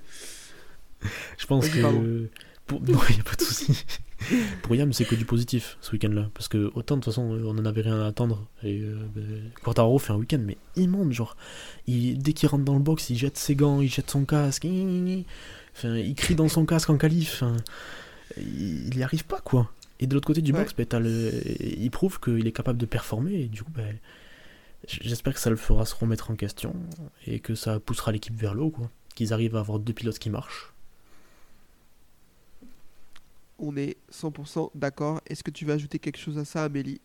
[1.38, 2.28] Je pense que.
[2.66, 2.80] Pour...
[2.88, 3.84] Non, il n'y a pas de souci.
[4.62, 6.30] pour Yam, c'est que du positif ce week-end-là.
[6.34, 8.46] Parce que autant, de toute façon, on en avait rien à attendre.
[8.62, 11.12] Et euh, ben, Quartararo fait un week-end, mais immonde.
[11.12, 11.36] Genre,
[11.86, 12.18] il...
[12.18, 14.66] dès qu'il rentre dans le box, il jette ses gants, il jette son casque.
[15.76, 17.42] Enfin, il crie dans son casque en qualif.
[17.42, 17.56] Enfin,
[18.36, 19.70] il il y arrive pas, quoi.
[20.00, 20.60] Et de l'autre côté du Ouais.
[20.60, 21.30] box, ben, le...
[21.62, 23.34] il prouve qu'il est capable de performer.
[23.42, 23.96] Et du coup, ben,
[24.86, 26.74] j'espère que ça le fera se remettre en question.
[27.26, 28.90] Et que ça poussera l'équipe vers le haut, quoi.
[29.14, 30.73] Qu'ils arrivent à avoir deux pilotes qui marchent.
[33.58, 35.20] On est 100% d'accord.
[35.26, 37.00] Est-ce que tu veux ajouter quelque chose à ça, Amélie?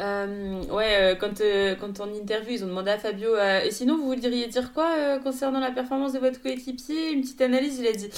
[0.00, 3.70] Euh, ouais, euh, quand, euh, quand en interview, ils ont demandé à Fabio euh, Et
[3.70, 7.12] sinon, vous voudriez dire quoi concernant la performance de votre coéquipier?
[7.12, 8.08] Une petite analyse, il a dit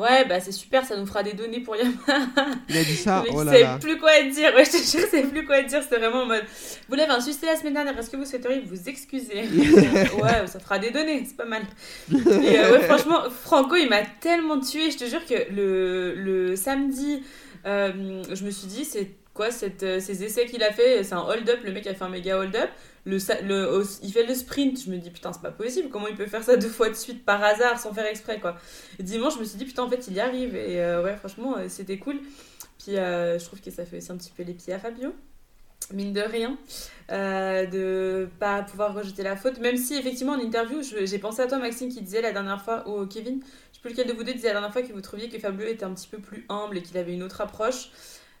[0.00, 2.26] Ouais, bah c'est super, ça nous fera des données pour Yamaha.
[2.70, 3.78] Il a dit ça, oh là savait là.
[3.78, 4.54] plus quoi dire.
[4.54, 5.82] Ouais, je te jure, savait plus quoi dire.
[5.82, 6.44] C'était vraiment en mode
[6.88, 9.42] Vous l'avez insulté la semaine dernière, est-ce que vous souhaiteriez vous excuser?
[10.22, 11.62] Ouais, ça fera des données, c'est pas mal.
[12.10, 12.16] Et
[12.58, 14.90] euh, ouais, franchement, Franco, il m'a tellement tué.
[14.90, 17.22] Je te jure que le, le samedi,
[17.66, 21.14] euh, je me suis dit, c'est quoi cette, euh, ces essais qu'il a fait C'est
[21.14, 22.70] un hold-up, le mec a fait un méga hold-up.
[23.06, 23.16] Le,
[24.02, 26.42] il fait le sprint, je me dis putain, c'est pas possible, comment il peut faire
[26.42, 28.56] ça deux fois de suite par hasard sans faire exprès quoi.
[28.98, 30.54] Et dimanche, je me suis dit putain, en fait, il y arrive.
[30.54, 32.20] Et euh, ouais, franchement, euh, c'était cool.
[32.78, 35.14] Puis euh, je trouve que ça fait aussi un petit peu les pieds à Fabio
[35.92, 36.56] mine de rien,
[37.10, 39.58] euh, de pas pouvoir rejeter la faute.
[39.58, 42.88] Même si, effectivement, en interview, j'ai pensé à toi, Maxime, qui disait la dernière fois,
[42.88, 43.40] ou Kevin,
[43.72, 45.38] je sais plus lequel de vous deux disait la dernière fois que vous trouviez que
[45.38, 47.90] Fabio était un petit peu plus humble et qu'il avait une autre approche.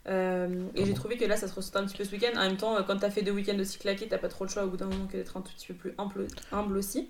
[0.08, 2.36] Euh, et j'ai trouvé que là, ça se ressentait un petit peu ce week-end.
[2.36, 4.50] En même temps, euh, quand t'as fait deux week-ends aussi claqués, t'as pas trop le
[4.50, 7.08] choix au bout d'un moment que d'être un tout petit peu plus humble, humble aussi.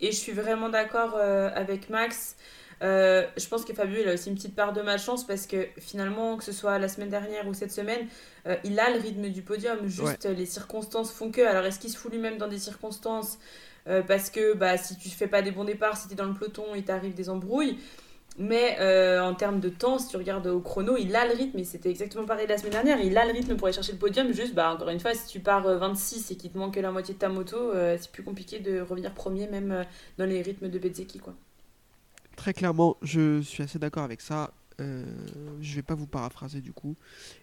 [0.00, 2.36] Et je suis vraiment d'accord euh, avec Max.
[2.82, 5.68] Euh, je pense que Fabio, il a aussi une petite part de malchance parce que
[5.78, 8.08] finalement, que ce soit la semaine dernière ou cette semaine,
[8.46, 9.86] euh, il a le rythme du podium.
[9.86, 11.42] Juste les circonstances font que.
[11.42, 13.38] Alors, est-ce qu'il se fout lui-même dans des circonstances
[13.88, 16.24] euh, parce que bah, si tu fais pas des bons départs, si tu es dans
[16.24, 17.78] le peloton, il t'arrive des embrouilles?
[18.38, 21.58] Mais euh, en termes de temps, si tu regardes au chrono, il a le rythme,
[21.58, 23.98] et c'était exactement pareil la semaine dernière, il a le rythme pour aller chercher le
[23.98, 24.32] podium.
[24.32, 26.90] Juste, bah, encore une fois, si tu pars euh, 26 et qu'il te manque la
[26.90, 29.84] moitié de ta moto, euh, c'est plus compliqué de revenir premier, même euh,
[30.16, 31.18] dans les rythmes de Bezzeki.
[31.18, 31.34] Quoi.
[32.36, 34.52] Très clairement, je suis assez d'accord avec ça.
[34.80, 35.04] Euh,
[35.60, 36.96] je vais pas vous paraphraser du coup.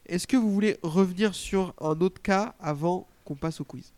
[0.06, 3.94] Est-ce que vous voulez revenir sur un autre cas avant qu'on passe au quiz?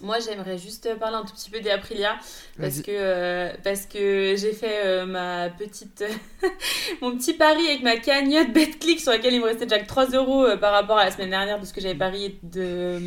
[0.00, 2.16] Moi, j'aimerais juste parler un tout petit peu des Aprilia
[2.60, 6.04] parce que, euh, parce que j'ai fait euh, ma petite,
[7.00, 10.10] mon petit pari avec ma cagnotte BetClick sur laquelle il me restait déjà que 3
[10.10, 13.00] euros euh, par rapport à la semaine dernière de ce que j'avais parié de,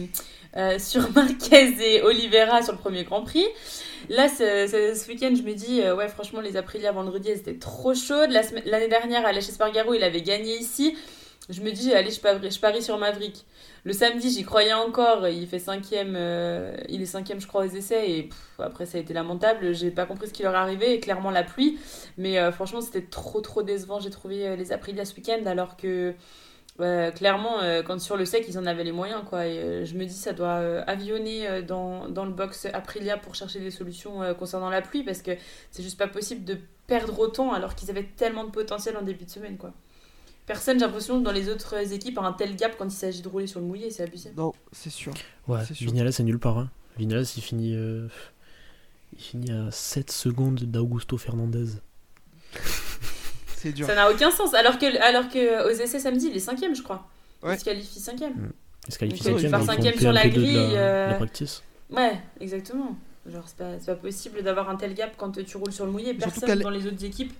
[0.58, 3.46] euh, sur Marquez et Oliveira sur le premier Grand Prix.
[4.10, 7.58] Là, ce, ce- ce week-end, je me dis, ouais, franchement, les Aprilia vendredi, elles étaient
[7.60, 8.32] trop chaudes.
[8.66, 10.98] L'année dernière, à chez Spargaro, il avait gagné ici.
[11.50, 13.46] Je me dis, allez, je parie, je parie sur Maverick.
[13.84, 15.28] Le samedi, j'y croyais encore.
[15.28, 18.10] Il fait cinquième, euh, il est cinquième, je crois, aux essais.
[18.12, 18.30] Et
[18.60, 19.74] après, ça a été lamentable.
[19.74, 21.00] J'ai pas compris ce qui leur arrivait.
[21.00, 21.80] Clairement, la pluie.
[22.18, 24.00] Mais euh, franchement, c'était trop, trop décevant.
[24.00, 25.44] J'ai trouvé euh, les Aprilia ce week-end.
[25.48, 26.14] Alors que,
[26.78, 29.22] clairement, quand sur le sec, ils en avaient les moyens.
[29.28, 29.44] Quoi.
[29.44, 34.34] Je me dis, ça doit avionner dans, dans le box Aprilia pour chercher des solutions
[34.36, 35.04] concernant la pluie.
[35.04, 35.32] Parce que
[35.70, 39.26] c'est juste pas possible de perdre autant alors qu'ils avaient tellement de potentiel en début
[39.26, 39.58] de semaine.
[39.58, 39.74] quoi.
[40.52, 43.30] Personne, j'ai l'impression, dans les autres équipes a un tel gap quand il s'agit de
[43.30, 44.34] rouler sur le mouillé, c'est abusé.
[44.36, 45.14] Non, c'est sûr.
[45.48, 45.86] Ouais, C'est sûr.
[45.86, 46.58] Vignales c'est nulle part.
[46.58, 46.70] Hein.
[46.98, 48.10] Vignales il finit, euh,
[49.14, 51.68] il finit à 7 secondes d'Augusto Fernandez.
[53.56, 53.88] C'est dur.
[53.88, 54.54] Ça n'a aucun sens.
[54.54, 57.08] Alors que, alors que aux essais samedi, il est cinquième, je crois.
[57.44, 57.56] Ouais.
[57.56, 58.52] Il se qualifie cinquième.
[58.88, 61.14] Il se qualifie Donc, euh, 5 faire cinquième sur la de grille, la, euh, la
[61.14, 61.64] practice.
[61.90, 62.98] Ouais, exactement.
[63.26, 65.92] Genre, c'est pas, c'est pas possible d'avoir un tel gap quand tu roules sur le
[65.92, 66.14] mouillé.
[66.16, 67.34] Personne dans les autres équipes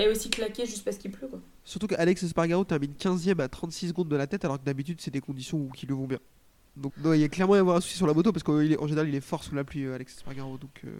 [0.00, 1.40] est aussi claqué juste parce qu'il pleut, quoi.
[1.64, 5.10] Surtout qu'Alex Espargaro termine 15ème à 36 secondes de la tête, alors que d'habitude, c'est
[5.10, 6.18] des conditions où- qui le vont bien.
[6.76, 8.60] Donc, non, il y a clairement à avoir un souci sur la moto parce qu'en
[8.60, 10.56] général, il est fort sous la pluie, euh, Alex Espargaro.
[10.56, 10.90] Donc, euh,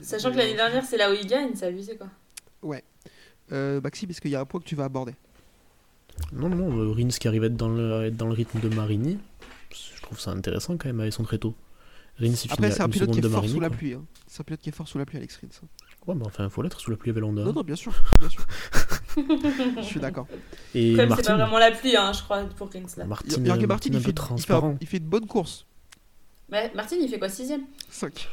[0.00, 2.08] y Sachant que y l'année dernière, c'est là où il gagne, c'est abusé, quoi.
[3.52, 5.14] Euh, Maxime, est-ce qu'il y a un point que tu vas aborder?
[6.32, 9.18] Non, non, euh, Rins qui arrive à être dans le, dans le rythme de Marini.
[9.70, 11.54] Je trouve ça intéressant quand même avec son tréteau.
[12.18, 13.52] Rins il finit Après, c'est un pilote qui est fort Marini.
[13.52, 13.92] sous la pluie.
[13.94, 14.04] hein.
[14.26, 15.48] C'est un pilote qui est fort sous la pluie, Alex Rins.
[15.62, 15.66] hein.
[16.06, 17.42] Ouais, mais enfin, il faut l'être sous la pluie avec Honda.
[17.42, 17.92] Non, non, bien sûr.
[18.20, 18.46] Bien sûr.
[19.16, 20.26] Je suis d'accord.
[20.74, 23.04] Et Comme c'est pas vraiment la pluie, hein, je crois, pour Rins, là.
[23.06, 24.76] Martin, Il Martin, Martin il fait, peu il, fait transparent.
[24.80, 25.66] il fait une bonne course.
[26.48, 27.62] Mais Martin, il fait quoi, sixième?
[27.90, 28.28] 5.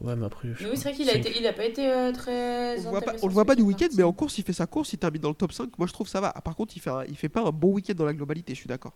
[0.00, 0.48] Ouais, mais après.
[0.54, 2.78] je Mais oui, c'est vrai qu'il a, été, il a pas été euh, très.
[2.78, 4.38] On, le voit pas, intéressant on le voit pas du week-end, week-end, mais en course,
[4.38, 5.78] il fait sa course, il termine dans le top 5.
[5.78, 6.32] Moi, je trouve ça va.
[6.32, 8.58] Par contre, il fait, un- il fait pas un bon week-end dans la globalité, je
[8.60, 8.92] suis d'accord.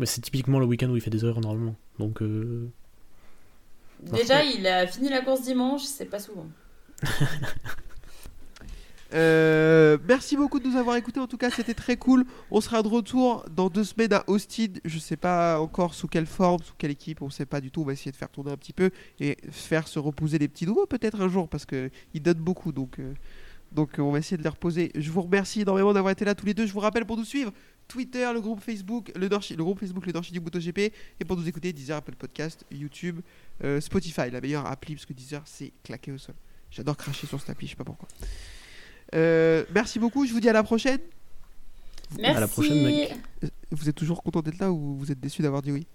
[0.00, 1.74] Mais c'est typiquement le week-end où il fait des erreurs normalement.
[1.98, 2.70] Donc, euh,
[4.00, 6.46] Déjà, il a fini la course dimanche, c'est pas souvent.
[9.14, 11.18] Euh, merci beaucoup de nous avoir écoutés.
[11.18, 12.26] En tout cas, c'était très cool.
[12.50, 14.66] On sera de retour dans deux semaines à Austin.
[14.84, 17.22] Je sais pas encore sous quelle forme, sous quelle équipe.
[17.22, 17.80] On sait pas du tout.
[17.80, 20.66] On va essayer de faire tourner un petit peu et faire se reposer les petits
[20.66, 22.70] nouveaux peut-être un jour parce que ils donnent beaucoup.
[22.70, 23.14] Donc, euh,
[23.72, 24.92] donc on va essayer de les reposer.
[24.94, 26.66] Je vous remercie énormément d'avoir été là tous les deux.
[26.66, 27.50] Je vous rappelle pour nous suivre
[27.88, 31.38] Twitter, le groupe Facebook, le, Dorchi- le groupe Facebook, le Dorchi du MotoGP et pour
[31.38, 33.20] nous écouter Deezer, Apple Podcast, YouTube,
[33.64, 36.34] euh, Spotify, la meilleure appli parce que Deezer c'est claqué au sol.
[36.70, 38.08] J'adore cracher sur cette appli, je sais pas pourquoi.
[39.14, 41.00] Euh, merci beaucoup, je vous dis à la prochaine.
[42.18, 42.36] Merci.
[42.36, 43.14] À la prochaine, mec.
[43.44, 45.86] Euh, Vous êtes toujours content d'être là ou vous êtes déçu d'avoir dit oui?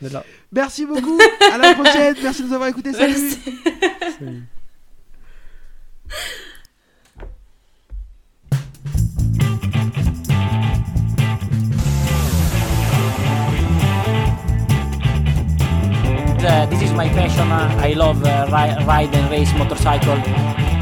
[0.00, 0.24] Là.
[0.50, 1.18] Merci beaucoup,
[1.52, 3.38] à la prochaine, merci de nous avoir écoutés, salut Merci.
[4.18, 4.42] Salut.
[16.44, 17.50] uh, is my passion.
[17.50, 20.81] Uh, I love uh, ri- ride and race motorcycle.